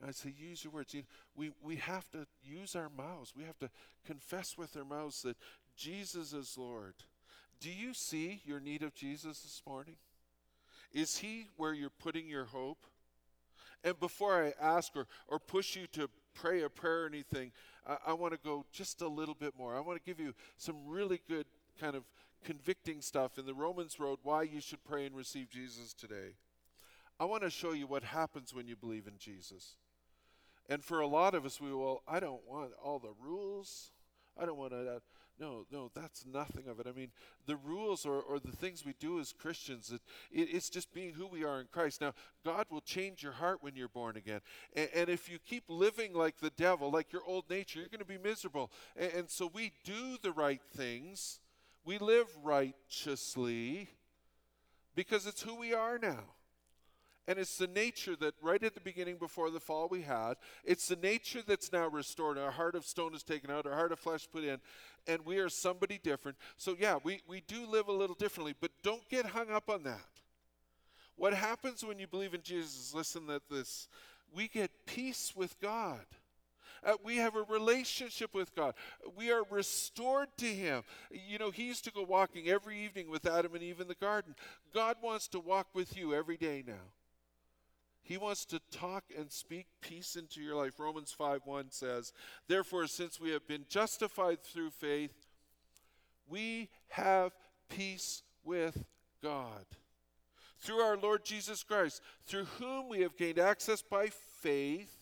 And 0.00 0.10
I 0.10 0.12
say, 0.12 0.34
use 0.36 0.62
your 0.62 0.72
words. 0.72 0.92
You 0.92 1.00
know, 1.00 1.06
we, 1.36 1.50
we 1.62 1.76
have 1.76 2.10
to 2.10 2.26
use 2.42 2.76
our 2.76 2.90
mouths. 2.96 3.32
We 3.36 3.44
have 3.44 3.58
to 3.60 3.70
confess 4.04 4.58
with 4.58 4.76
our 4.76 4.84
mouths 4.84 5.22
that 5.22 5.36
Jesus 5.76 6.32
is 6.32 6.56
Lord. 6.58 6.94
Do 7.60 7.70
you 7.70 7.94
see 7.94 8.42
your 8.44 8.60
need 8.60 8.82
of 8.82 8.94
Jesus 8.94 9.40
this 9.40 9.62
morning? 9.66 9.96
Is 10.92 11.18
He 11.18 11.48
where 11.56 11.72
you're 11.72 11.90
putting 11.90 12.28
your 12.28 12.44
hope? 12.44 12.86
And 13.84 13.98
before 13.98 14.44
I 14.44 14.52
ask 14.60 14.94
or, 14.96 15.06
or 15.28 15.38
push 15.38 15.76
you 15.76 15.86
to 15.92 16.08
pray 16.34 16.62
a 16.62 16.68
prayer 16.68 17.04
or 17.04 17.06
anything, 17.06 17.52
I, 17.86 17.96
I 18.08 18.12
want 18.12 18.32
to 18.32 18.38
go 18.38 18.66
just 18.72 19.00
a 19.00 19.08
little 19.08 19.34
bit 19.34 19.54
more. 19.56 19.76
I 19.76 19.80
want 19.80 19.98
to 19.98 20.04
give 20.04 20.20
you 20.20 20.34
some 20.56 20.76
really 20.86 21.20
good 21.28 21.46
kind 21.80 21.94
of 21.94 22.04
convicting 22.44 23.00
stuff 23.00 23.38
in 23.38 23.46
the 23.46 23.54
Romans 23.54 23.98
Road 23.98 24.18
why 24.22 24.42
you 24.42 24.60
should 24.60 24.84
pray 24.84 25.06
and 25.06 25.16
receive 25.16 25.50
Jesus 25.50 25.92
today. 25.92 26.36
I 27.18 27.24
want 27.24 27.42
to 27.42 27.50
show 27.50 27.72
you 27.72 27.86
what 27.86 28.02
happens 28.02 28.54
when 28.54 28.68
you 28.68 28.76
believe 28.76 29.06
in 29.06 29.14
Jesus. 29.18 29.76
And 30.68 30.82
for 30.84 31.00
a 31.00 31.06
lot 31.06 31.34
of 31.34 31.44
us, 31.44 31.60
we 31.60 31.72
will, 31.72 32.02
I 32.08 32.20
don't 32.20 32.46
want 32.48 32.72
all 32.82 32.98
the 32.98 33.14
rules. 33.20 33.92
I 34.38 34.46
don't 34.46 34.58
want 34.58 34.72
to. 34.72 34.96
Uh, 34.96 34.98
no, 35.38 35.66
no, 35.70 35.90
that's 35.94 36.24
nothing 36.24 36.66
of 36.66 36.80
it. 36.80 36.86
I 36.86 36.92
mean, 36.92 37.10
the 37.46 37.56
rules 37.56 38.06
or, 38.06 38.20
or 38.22 38.38
the 38.38 38.56
things 38.56 38.86
we 38.86 38.94
do 38.98 39.20
as 39.20 39.34
Christians, 39.34 39.92
it, 39.92 40.00
it, 40.32 40.48
it's 40.50 40.70
just 40.70 40.92
being 40.94 41.12
who 41.12 41.26
we 41.26 41.44
are 41.44 41.60
in 41.60 41.66
Christ. 41.70 42.00
Now, 42.00 42.14
God 42.42 42.66
will 42.70 42.80
change 42.80 43.22
your 43.22 43.32
heart 43.32 43.58
when 43.60 43.76
you're 43.76 43.88
born 43.88 44.16
again. 44.16 44.40
And, 44.74 44.88
and 44.94 45.08
if 45.10 45.28
you 45.28 45.38
keep 45.38 45.64
living 45.68 46.14
like 46.14 46.38
the 46.38 46.52
devil, 46.56 46.90
like 46.90 47.12
your 47.12 47.22
old 47.26 47.50
nature, 47.50 47.80
you're 47.80 47.88
going 47.88 47.98
to 47.98 48.06
be 48.06 48.18
miserable. 48.18 48.70
And, 48.96 49.12
and 49.12 49.30
so 49.30 49.50
we 49.52 49.72
do 49.84 50.16
the 50.22 50.32
right 50.32 50.62
things, 50.74 51.38
we 51.84 51.98
live 51.98 52.28
righteously 52.42 53.90
because 54.94 55.26
it's 55.26 55.42
who 55.42 55.54
we 55.54 55.74
are 55.74 55.98
now. 55.98 56.24
And 57.28 57.38
it's 57.38 57.58
the 57.58 57.66
nature 57.66 58.14
that 58.16 58.34
right 58.40 58.62
at 58.62 58.74
the 58.74 58.80
beginning 58.80 59.16
before 59.16 59.50
the 59.50 59.58
fall 59.58 59.88
we 59.88 60.02
had. 60.02 60.34
It's 60.64 60.86
the 60.86 60.96
nature 60.96 61.40
that's 61.44 61.72
now 61.72 61.88
restored. 61.88 62.38
Our 62.38 62.52
heart 62.52 62.76
of 62.76 62.84
stone 62.84 63.14
is 63.14 63.24
taken 63.24 63.50
out, 63.50 63.66
our 63.66 63.74
heart 63.74 63.90
of 63.92 63.98
flesh 63.98 64.28
put 64.32 64.44
in, 64.44 64.58
and 65.08 65.24
we 65.26 65.38
are 65.38 65.48
somebody 65.48 65.98
different. 66.02 66.36
So, 66.56 66.76
yeah, 66.78 66.98
we, 67.02 67.22
we 67.26 67.42
do 67.46 67.66
live 67.66 67.88
a 67.88 67.92
little 67.92 68.14
differently, 68.14 68.54
but 68.60 68.70
don't 68.82 69.08
get 69.08 69.26
hung 69.26 69.50
up 69.50 69.68
on 69.68 69.82
that. 69.84 70.06
What 71.16 71.34
happens 71.34 71.84
when 71.84 71.98
you 71.98 72.06
believe 72.06 72.34
in 72.34 72.42
Jesus, 72.42 72.92
listen 72.94 73.26
that 73.26 73.48
this, 73.50 73.88
we 74.32 74.48
get 74.48 74.70
peace 74.86 75.32
with 75.34 75.58
God. 75.60 76.04
Uh, 76.84 76.92
we 77.02 77.16
have 77.16 77.34
a 77.34 77.42
relationship 77.42 78.34
with 78.34 78.54
God. 78.54 78.74
We 79.16 79.32
are 79.32 79.42
restored 79.50 80.28
to 80.36 80.46
Him. 80.46 80.82
You 81.10 81.38
know, 81.38 81.50
He 81.50 81.64
used 81.64 81.84
to 81.84 81.90
go 81.90 82.02
walking 82.02 82.48
every 82.48 82.78
evening 82.84 83.10
with 83.10 83.26
Adam 83.26 83.54
and 83.54 83.62
Eve 83.62 83.80
in 83.80 83.88
the 83.88 83.94
garden. 83.94 84.36
God 84.72 84.96
wants 85.02 85.26
to 85.28 85.40
walk 85.40 85.68
with 85.74 85.96
you 85.96 86.14
every 86.14 86.36
day 86.36 86.62
now. 86.64 86.74
He 88.06 88.18
wants 88.18 88.44
to 88.46 88.60
talk 88.70 89.02
and 89.18 89.32
speak 89.32 89.66
peace 89.80 90.14
into 90.14 90.40
your 90.40 90.54
life. 90.54 90.78
Romans 90.78 91.10
5 91.10 91.40
1 91.44 91.72
says, 91.72 92.12
Therefore, 92.46 92.86
since 92.86 93.20
we 93.20 93.30
have 93.30 93.48
been 93.48 93.64
justified 93.68 94.44
through 94.44 94.70
faith, 94.70 95.26
we 96.28 96.68
have 96.90 97.32
peace 97.68 98.22
with 98.44 98.84
God. 99.20 99.66
Through 100.60 100.78
our 100.78 100.96
Lord 100.96 101.24
Jesus 101.24 101.64
Christ, 101.64 102.00
through 102.24 102.44
whom 102.60 102.88
we 102.88 103.00
have 103.00 103.16
gained 103.16 103.40
access 103.40 103.82
by 103.82 104.10
faith 104.40 104.96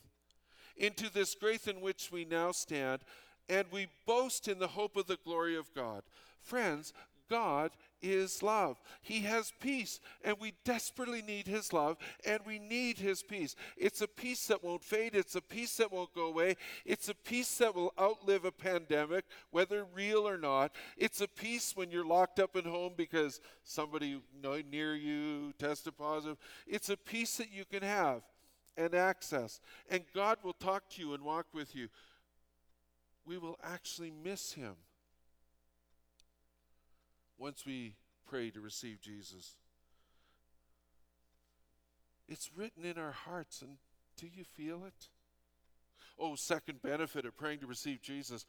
into 0.75 1.13
this 1.13 1.35
grace 1.35 1.69
in 1.69 1.83
which 1.83 2.11
we 2.11 2.25
now 2.25 2.53
stand, 2.53 3.03
and 3.51 3.67
we 3.71 3.89
boast 4.07 4.49
in 4.49 4.59
the 4.59 4.69
hope 4.69 4.97
of 4.97 5.09
the 5.09 5.19
glory 5.23 5.59
of 5.59 5.75
God. 5.75 6.05
Friends, 6.41 6.95
God 7.29 7.71
is 8.13 8.43
love. 8.43 8.81
He 9.03 9.21
has 9.21 9.53
peace, 9.61 10.01
and 10.23 10.37
we 10.39 10.53
desperately 10.65 11.23
need 11.23 11.47
His 11.47 11.73
love, 11.73 11.97
and 12.27 12.41
we 12.47 12.59
need 12.59 12.99
His 12.99 13.23
peace. 13.23 13.57
It's 13.77 14.01
a 14.01 14.09
peace 14.09 14.47
that 14.49 14.63
won't 14.63 14.85
fade, 14.85 15.15
it's 15.15 15.35
a 15.35 15.41
peace 15.41 15.77
that 15.79 15.93
won't 15.93 16.15
go 16.15 16.27
away, 16.27 16.57
it's 16.85 17.09
a 17.09 17.15
peace 17.15 17.59
that 17.59 17.75
will 17.75 17.93
outlive 17.99 18.45
a 18.45 18.53
pandemic, 18.53 19.25
whether 19.51 19.87
real 19.95 20.29
or 20.29 20.39
not. 20.39 20.73
It's 20.97 21.21
a 21.21 21.29
peace 21.29 21.73
when 21.75 21.91
you're 21.91 22.07
locked 22.07 22.39
up 22.39 22.57
at 22.57 22.67
home 22.67 22.93
because 22.97 23.41
somebody 23.63 24.21
near 24.71 24.95
you 24.95 25.53
tested 25.59 25.97
positive. 25.97 26.37
It's 26.67 26.91
a 26.91 26.97
peace 26.97 27.37
that 27.39 27.53
you 27.53 27.65
can 27.65 27.83
have 27.83 28.23
and 28.77 28.95
access, 28.95 29.61
and 29.89 30.03
God 30.15 30.39
will 30.43 30.55
talk 30.55 30.89
to 30.91 31.01
you 31.01 31.15
and 31.15 31.23
walk 31.23 31.47
with 31.53 31.75
you. 31.75 31.89
We 33.27 33.39
will 33.39 33.59
actually 33.63 34.13
miss 34.23 34.53
Him 34.53 34.75
once 37.39 37.65
we 37.67 37.97
pray 38.27 38.51
to 38.51 38.61
receive 38.61 39.01
Jesus. 39.01 39.57
It's 42.29 42.51
written 42.57 42.85
in 42.85 42.99
our 42.99 43.13
hearts, 43.13 43.61
and 43.61 43.77
do 44.17 44.27
you 44.27 44.45
feel 44.45 44.85
it? 44.85 45.09
Oh, 46.19 46.37
second 46.37 46.81
benefit 46.81 47.27
of 47.27 47.37
praying 47.37 47.61
to 47.61 47.67
receive 47.67 48.01
Jesus 48.01 48.47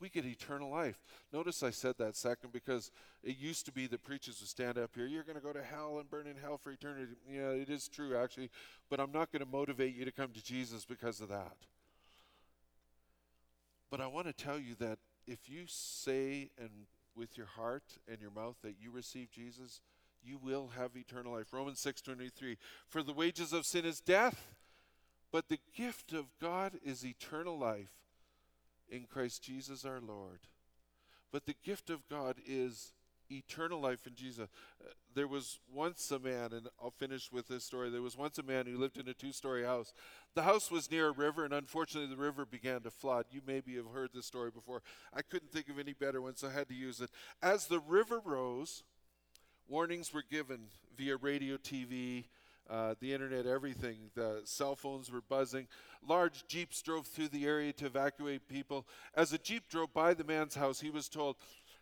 we 0.00 0.08
get 0.08 0.26
eternal 0.26 0.70
life. 0.70 1.00
Notice 1.32 1.62
I 1.62 1.70
said 1.70 1.94
that 1.98 2.16
second 2.16 2.52
because 2.52 2.90
it 3.22 3.38
used 3.38 3.64
to 3.66 3.72
be 3.72 3.86
that 3.86 4.04
preachers 4.04 4.40
would 4.40 4.48
stand 4.48 4.76
up 4.76 4.90
here, 4.94 5.06
you're 5.06 5.22
going 5.22 5.38
to 5.38 5.42
go 5.42 5.52
to 5.52 5.62
hell 5.62 5.98
and 5.98 6.10
burn 6.10 6.26
in 6.26 6.36
hell 6.36 6.58
for 6.58 6.70
eternity. 6.72 7.12
Yeah, 7.30 7.50
it 7.50 7.70
is 7.70 7.88
true 7.88 8.16
actually, 8.16 8.50
but 8.90 9.00
I'm 9.00 9.12
not 9.12 9.32
going 9.32 9.44
to 9.44 9.50
motivate 9.50 9.94
you 9.94 10.04
to 10.04 10.12
come 10.12 10.30
to 10.32 10.44
Jesus 10.44 10.84
because 10.84 11.20
of 11.20 11.28
that. 11.28 11.56
But 13.90 14.00
I 14.00 14.06
want 14.06 14.26
to 14.26 14.32
tell 14.32 14.58
you 14.58 14.74
that 14.80 14.98
if 15.26 15.48
you 15.48 15.64
say 15.66 16.50
and 16.58 16.70
with 17.16 17.36
your 17.36 17.46
heart 17.46 17.98
and 18.08 18.20
your 18.20 18.30
mouth 18.30 18.56
that 18.62 18.76
you 18.80 18.90
receive 18.90 19.30
Jesus, 19.30 19.80
you 20.22 20.38
will 20.38 20.72
have 20.76 20.96
eternal 20.96 21.32
life. 21.32 21.52
Romans 21.52 21.80
6:23 21.80 22.56
For 22.86 23.02
the 23.02 23.12
wages 23.12 23.52
of 23.52 23.66
sin 23.66 23.84
is 23.84 24.00
death, 24.00 24.54
but 25.30 25.48
the 25.48 25.60
gift 25.74 26.12
of 26.12 26.38
God 26.38 26.78
is 26.82 27.04
eternal 27.04 27.58
life 27.58 27.92
in 28.88 29.06
Christ 29.06 29.42
Jesus 29.42 29.84
our 29.84 30.00
Lord. 30.00 30.40
But 31.30 31.46
the 31.46 31.56
gift 31.64 31.90
of 31.90 32.08
God 32.08 32.40
is 32.46 32.92
eternal 33.30 33.80
life 33.80 34.06
in 34.06 34.14
Jesus. 34.14 34.48
Uh, 34.80 34.88
there 35.14 35.28
was 35.28 35.58
once 35.72 36.10
a 36.10 36.18
man, 36.18 36.52
and 36.52 36.68
I'll 36.82 36.90
finish 36.90 37.30
with 37.30 37.48
this 37.48 37.64
story. 37.64 37.90
There 37.90 38.02
was 38.02 38.16
once 38.16 38.38
a 38.38 38.42
man 38.42 38.66
who 38.66 38.76
lived 38.76 38.98
in 38.98 39.08
a 39.08 39.14
two 39.14 39.32
story 39.32 39.64
house. 39.64 39.92
The 40.34 40.42
house 40.42 40.70
was 40.70 40.90
near 40.90 41.08
a 41.08 41.12
river, 41.12 41.44
and 41.44 41.54
unfortunately, 41.54 42.14
the 42.14 42.20
river 42.20 42.44
began 42.44 42.80
to 42.82 42.90
flood. 42.90 43.26
You 43.30 43.40
maybe 43.46 43.76
have 43.76 43.86
heard 43.92 44.10
this 44.12 44.26
story 44.26 44.50
before. 44.50 44.82
I 45.12 45.22
couldn't 45.22 45.52
think 45.52 45.68
of 45.68 45.78
any 45.78 45.92
better 45.92 46.20
one, 46.20 46.36
so 46.36 46.48
I 46.48 46.52
had 46.52 46.68
to 46.68 46.74
use 46.74 47.00
it. 47.00 47.10
As 47.42 47.66
the 47.66 47.80
river 47.80 48.20
rose, 48.24 48.82
warnings 49.68 50.12
were 50.12 50.24
given 50.28 50.66
via 50.96 51.16
radio, 51.16 51.56
TV, 51.56 52.24
uh, 52.68 52.94
the 53.00 53.12
internet, 53.12 53.46
everything. 53.46 54.10
The 54.14 54.40
cell 54.44 54.74
phones 54.74 55.10
were 55.10 55.20
buzzing. 55.20 55.68
Large 56.06 56.46
jeeps 56.48 56.80
drove 56.82 57.06
through 57.06 57.28
the 57.28 57.44
area 57.44 57.72
to 57.74 57.86
evacuate 57.86 58.48
people. 58.48 58.86
As 59.14 59.32
a 59.32 59.38
jeep 59.38 59.68
drove 59.68 59.92
by 59.92 60.14
the 60.14 60.24
man's 60.24 60.54
house, 60.54 60.80
he 60.80 60.90
was 60.90 61.08
told, 61.08 61.36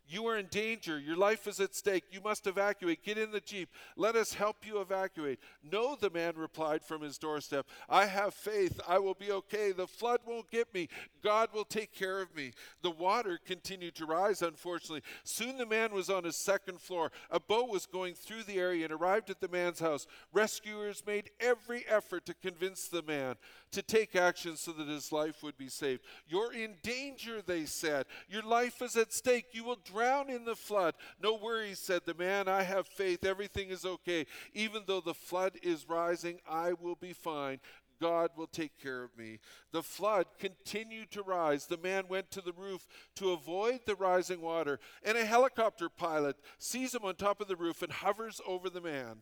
You 0.08 0.26
are 0.26 0.36
in 0.36 0.46
danger. 0.46 0.98
Your 0.98 1.16
life 1.16 1.46
is 1.46 1.60
at 1.60 1.74
stake. 1.74 2.04
You 2.10 2.20
must 2.20 2.46
evacuate. 2.46 3.02
Get 3.02 3.18
in 3.18 3.30
the 3.30 3.40
Jeep. 3.40 3.70
Let 3.96 4.16
us 4.16 4.34
help 4.34 4.66
you 4.66 4.80
evacuate. 4.80 5.38
No, 5.62 5.96
the 5.96 6.10
man 6.10 6.34
replied 6.36 6.82
from 6.82 7.02
his 7.02 7.18
doorstep. 7.18 7.66
I 7.88 8.06
have 8.06 8.34
faith. 8.34 8.80
I 8.86 8.98
will 8.98 9.14
be 9.14 9.30
okay. 9.32 9.72
The 9.72 9.86
flood 9.86 10.20
won't 10.26 10.50
get 10.50 10.72
me. 10.74 10.88
God 11.22 11.48
will 11.54 11.64
take 11.64 11.94
care 11.94 12.20
of 12.20 12.34
me. 12.34 12.52
The 12.82 12.90
water 12.90 13.38
continued 13.44 13.94
to 13.96 14.06
rise, 14.06 14.42
unfortunately. 14.42 15.02
Soon 15.24 15.56
the 15.56 15.66
man 15.66 15.92
was 15.92 16.10
on 16.10 16.24
his 16.24 16.36
second 16.36 16.80
floor. 16.80 17.10
A 17.30 17.40
boat 17.40 17.68
was 17.68 17.86
going 17.86 18.14
through 18.14 18.42
the 18.42 18.58
area 18.58 18.84
and 18.84 18.92
arrived 18.92 19.30
at 19.30 19.40
the 19.40 19.48
man's 19.48 19.80
house. 19.80 20.06
Rescuers 20.32 21.02
made 21.06 21.30
every 21.40 21.84
effort 21.88 22.26
to 22.26 22.34
convince 22.34 22.88
the 22.88 23.02
man 23.02 23.36
to 23.72 23.82
take 23.82 24.14
action 24.14 24.56
so 24.56 24.72
that 24.72 24.86
his 24.86 25.12
life 25.12 25.42
would 25.42 25.56
be 25.56 25.68
saved. 25.68 26.02
You're 26.28 26.52
in 26.52 26.74
danger, 26.82 27.40
they 27.44 27.64
said. 27.64 28.06
Your 28.28 28.42
life 28.42 28.82
is 28.82 28.96
at 28.96 29.12
stake. 29.12 29.46
You 29.52 29.64
will 29.64 29.78
drown 29.92 30.30
in 30.30 30.44
the 30.44 30.56
flood. 30.56 30.94
No 31.22 31.34
worries, 31.34 31.78
said 31.78 32.02
the 32.04 32.14
man. 32.14 32.48
I 32.48 32.62
have 32.62 32.86
faith. 32.86 33.24
Everything 33.24 33.70
is 33.70 33.84
okay. 33.84 34.26
Even 34.54 34.82
though 34.86 35.00
the 35.00 35.14
flood 35.14 35.52
is 35.62 35.88
rising, 35.88 36.40
I 36.48 36.72
will 36.72 36.96
be 36.96 37.12
fine. 37.12 37.60
God 38.00 38.30
will 38.36 38.48
take 38.48 38.80
care 38.82 39.04
of 39.04 39.16
me. 39.16 39.38
The 39.70 39.82
flood 39.82 40.26
continued 40.40 41.12
to 41.12 41.22
rise. 41.22 41.66
The 41.66 41.76
man 41.76 42.04
went 42.08 42.32
to 42.32 42.40
the 42.40 42.52
roof 42.52 42.88
to 43.16 43.30
avoid 43.30 43.80
the 43.86 43.94
rising 43.94 44.40
water, 44.40 44.80
and 45.04 45.16
a 45.16 45.24
helicopter 45.24 45.88
pilot 45.88 46.36
sees 46.58 46.94
him 46.94 47.04
on 47.04 47.14
top 47.14 47.40
of 47.40 47.46
the 47.46 47.54
roof 47.54 47.80
and 47.80 47.92
hovers 47.92 48.40
over 48.44 48.68
the 48.68 48.80
man. 48.80 49.18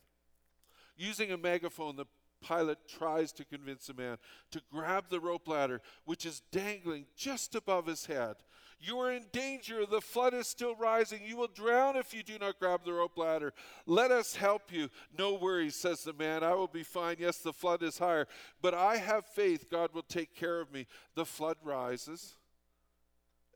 Using 0.96 1.30
a 1.30 1.36
megaphone, 1.36 1.96
the 1.96 2.06
pilot 2.40 2.78
tries 2.88 3.32
to 3.32 3.44
convince 3.44 3.86
the 3.86 3.94
man 3.94 4.16
to 4.50 4.62
grab 4.72 5.04
the 5.10 5.20
rope 5.20 5.46
ladder, 5.46 5.82
which 6.06 6.24
is 6.24 6.42
dangling 6.50 7.04
just 7.16 7.54
above 7.54 7.86
his 7.86 8.06
head. 8.06 8.36
You 8.80 8.98
are 9.00 9.12
in 9.12 9.26
danger. 9.30 9.84
The 9.84 10.00
flood 10.00 10.32
is 10.32 10.48
still 10.48 10.74
rising. 10.74 11.20
You 11.22 11.36
will 11.36 11.48
drown 11.48 11.96
if 11.96 12.14
you 12.14 12.22
do 12.22 12.38
not 12.38 12.58
grab 12.58 12.80
the 12.84 12.94
rope 12.94 13.18
ladder. 13.18 13.52
Let 13.86 14.10
us 14.10 14.36
help 14.36 14.72
you. 14.72 14.88
No 15.16 15.34
worries, 15.34 15.76
says 15.76 16.02
the 16.02 16.14
man. 16.14 16.42
I 16.42 16.54
will 16.54 16.66
be 16.66 16.82
fine. 16.82 17.16
Yes, 17.18 17.38
the 17.38 17.52
flood 17.52 17.82
is 17.82 17.98
higher, 17.98 18.26
but 18.62 18.72
I 18.72 18.96
have 18.96 19.26
faith 19.26 19.70
God 19.70 19.90
will 19.92 20.02
take 20.02 20.34
care 20.34 20.60
of 20.60 20.72
me. 20.72 20.86
The 21.14 21.26
flood 21.26 21.56
rises, 21.62 22.36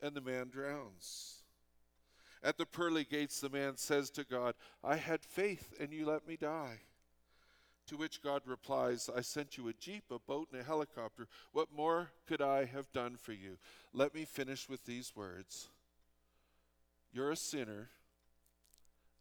and 0.01 0.13
the 0.13 0.21
man 0.21 0.49
drowns. 0.49 1.41
At 2.43 2.59
the 2.59 2.65
pearly 2.67 3.03
gates, 3.03 3.39
the 3.39 3.49
man 3.49 3.77
says 3.77 4.11
to 4.11 4.23
God, 4.23 4.53
I 4.83 4.97
had 4.97 5.23
faith, 5.23 5.73
and 5.79 5.91
you 5.91 6.05
let 6.05 6.27
me 6.27 6.37
die. 6.37 6.81
To 7.87 7.97
which 7.97 8.23
God 8.23 8.41
replies, 8.45 9.09
I 9.15 9.21
sent 9.21 9.57
you 9.57 9.67
a 9.67 9.73
jeep, 9.73 10.05
a 10.09 10.17
boat, 10.17 10.47
and 10.51 10.59
a 10.59 10.63
helicopter. 10.63 11.27
What 11.51 11.67
more 11.75 12.09
could 12.27 12.41
I 12.41 12.65
have 12.65 12.91
done 12.93 13.15
for 13.15 13.31
you? 13.31 13.57
Let 13.93 14.15
me 14.15 14.25
finish 14.25 14.67
with 14.67 14.85
these 14.85 15.15
words 15.15 15.69
You're 17.13 17.31
a 17.31 17.35
sinner, 17.35 17.89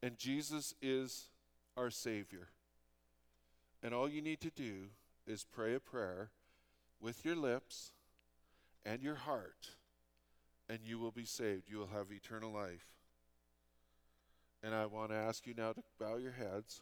and 0.02 0.18
Jesus 0.18 0.74
is 0.80 1.28
our 1.76 1.90
Savior. 1.90 2.48
And 3.82 3.92
all 3.92 4.08
you 4.08 4.22
need 4.22 4.40
to 4.40 4.50
do 4.50 4.88
is 5.26 5.44
pray 5.44 5.74
a 5.74 5.80
prayer 5.80 6.30
with 7.00 7.22
your 7.22 7.36
lips 7.36 7.92
and 8.86 9.02
your 9.02 9.14
heart, 9.14 9.72
and 10.70 10.78
you 10.84 10.98
will 10.98 11.10
be 11.10 11.26
saved. 11.26 11.68
You 11.68 11.78
will 11.78 11.88
have 11.88 12.10
eternal 12.10 12.50
life. 12.50 12.86
And 14.62 14.74
I 14.74 14.86
want 14.86 15.10
to 15.10 15.16
ask 15.16 15.46
you 15.46 15.52
now 15.54 15.72
to 15.72 15.82
bow 16.00 16.16
your 16.16 16.32
heads. 16.32 16.80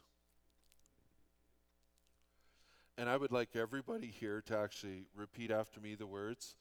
And 2.97 3.09
I 3.09 3.17
would 3.17 3.31
like 3.31 3.55
everybody 3.55 4.07
here 4.07 4.41
to 4.45 4.57
actually 4.57 5.05
repeat 5.15 5.49
after 5.51 5.79
me 5.79 5.95
the 5.95 6.05
words 6.05 6.55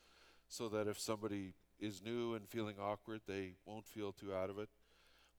so 0.49 0.69
that 0.71 0.89
if 0.89 0.99
somebody 0.99 1.55
is 1.79 2.03
new 2.03 2.35
and 2.35 2.49
feeling 2.49 2.77
awkward, 2.81 3.21
they 3.27 3.55
won't 3.67 3.87
feel 3.87 4.13
too 4.13 4.35
out 4.35 4.51
of 4.51 4.59
it. 4.59 4.69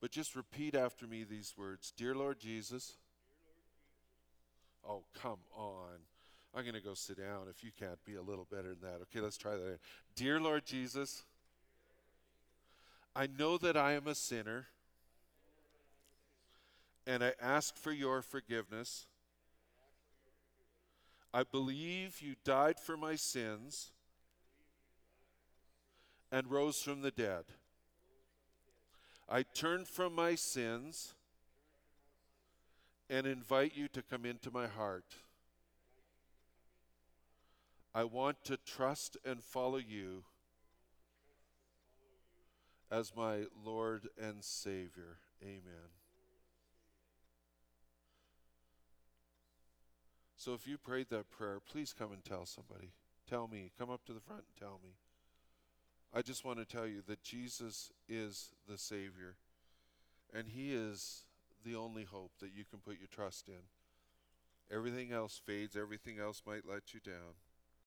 But 0.02 0.12
just 0.12 0.36
repeat 0.36 0.76
after 0.76 1.08
me 1.08 1.24
these 1.24 1.54
words 1.58 1.94
Dear 1.96 2.14
Lord 2.14 2.40
Jesus. 2.40 2.94
Oh, 4.88 5.04
come 5.20 5.40
on. 5.56 6.00
I'm 6.56 6.64
going 6.64 6.76
to 6.76 6.82
go 6.82 6.94
sit 6.94 7.18
down 7.18 7.48
if 7.50 7.64
you 7.64 7.72
can't 7.80 8.04
be 8.06 8.16
a 8.16 8.22
little 8.22 8.46
better 8.52 8.70
than 8.70 8.82
that. 8.82 9.00
Okay, 9.04 9.22
let's 9.22 9.38
try 9.38 9.56
that. 9.56 9.80
Dear 10.16 10.40
Lord 10.40 10.66
Jesus, 10.66 11.24
I 13.16 13.28
know 13.28 13.58
that 13.58 13.76
I 13.78 13.94
am 13.94 14.08
a 14.08 14.14
sinner, 14.14 14.68
and 17.08 17.24
I 17.24 17.34
ask 17.42 17.76
for 17.76 17.92
your 17.92 18.22
forgiveness. 18.22 19.08
I 21.34 21.44
believe 21.44 22.22
you 22.22 22.36
died 22.44 22.80
for 22.80 22.96
my 22.96 23.16
sins 23.16 23.92
and 26.32 26.50
rose 26.50 26.82
from 26.82 27.02
the 27.02 27.12
dead. 27.12 27.46
I 29.28 29.42
turn 29.42 29.86
from 29.86 30.14
my 30.14 30.36
sins 30.36 31.16
and 33.10 33.26
invite 33.26 33.76
you 33.76 33.88
to 33.90 34.02
come 34.04 34.26
into 34.26 34.52
my 34.52 34.68
heart. 34.68 35.16
I 37.96 38.04
want 38.04 38.44
to 38.46 38.58
trust 38.58 39.18
and 39.26 39.42
follow 39.42 39.78
you 39.78 40.24
as 42.92 43.16
my 43.16 43.46
Lord 43.66 44.08
and 44.22 44.44
Savior. 44.44 45.18
Amen. 45.42 46.03
So 50.44 50.54
if 50.54 50.68
you 50.68 50.78
prayed 50.78 51.08
that 51.10 51.32
prayer, 51.32 51.62
please 51.66 51.96
come 51.98 52.12
and 52.12 52.22
tell 52.22 52.46
somebody. 52.46 52.92
Tell 53.30 53.48
me. 53.48 53.72
Come 53.80 53.90
up 53.90 54.04
to 54.04 54.12
the 54.12 54.20
front 54.20 54.44
and 54.50 54.60
tell 54.60 54.78
me. 54.84 54.90
I 56.14 56.22
just 56.22 56.44
want 56.44 56.60
to 56.60 56.66
tell 56.66 56.86
you 56.86 57.02
that 57.08 57.24
Jesus 57.24 57.94
is 58.10 58.52
the 58.68 58.78
Savior, 58.78 59.38
and 60.34 60.50
He 60.50 60.74
is 60.74 61.24
the 61.64 61.78
only 61.78 62.04
hope 62.04 62.32
that 62.42 62.52
you 62.54 62.66
can 62.70 62.80
put 62.80 63.00
your 63.00 63.08
trust 63.10 63.48
in. 63.48 63.64
Everything 64.70 65.14
else 65.14 65.40
fades, 65.46 65.78
everything 65.78 66.20
else 66.20 66.42
might 66.46 66.68
let 66.70 66.94
you 66.94 67.00
down. 67.00 67.36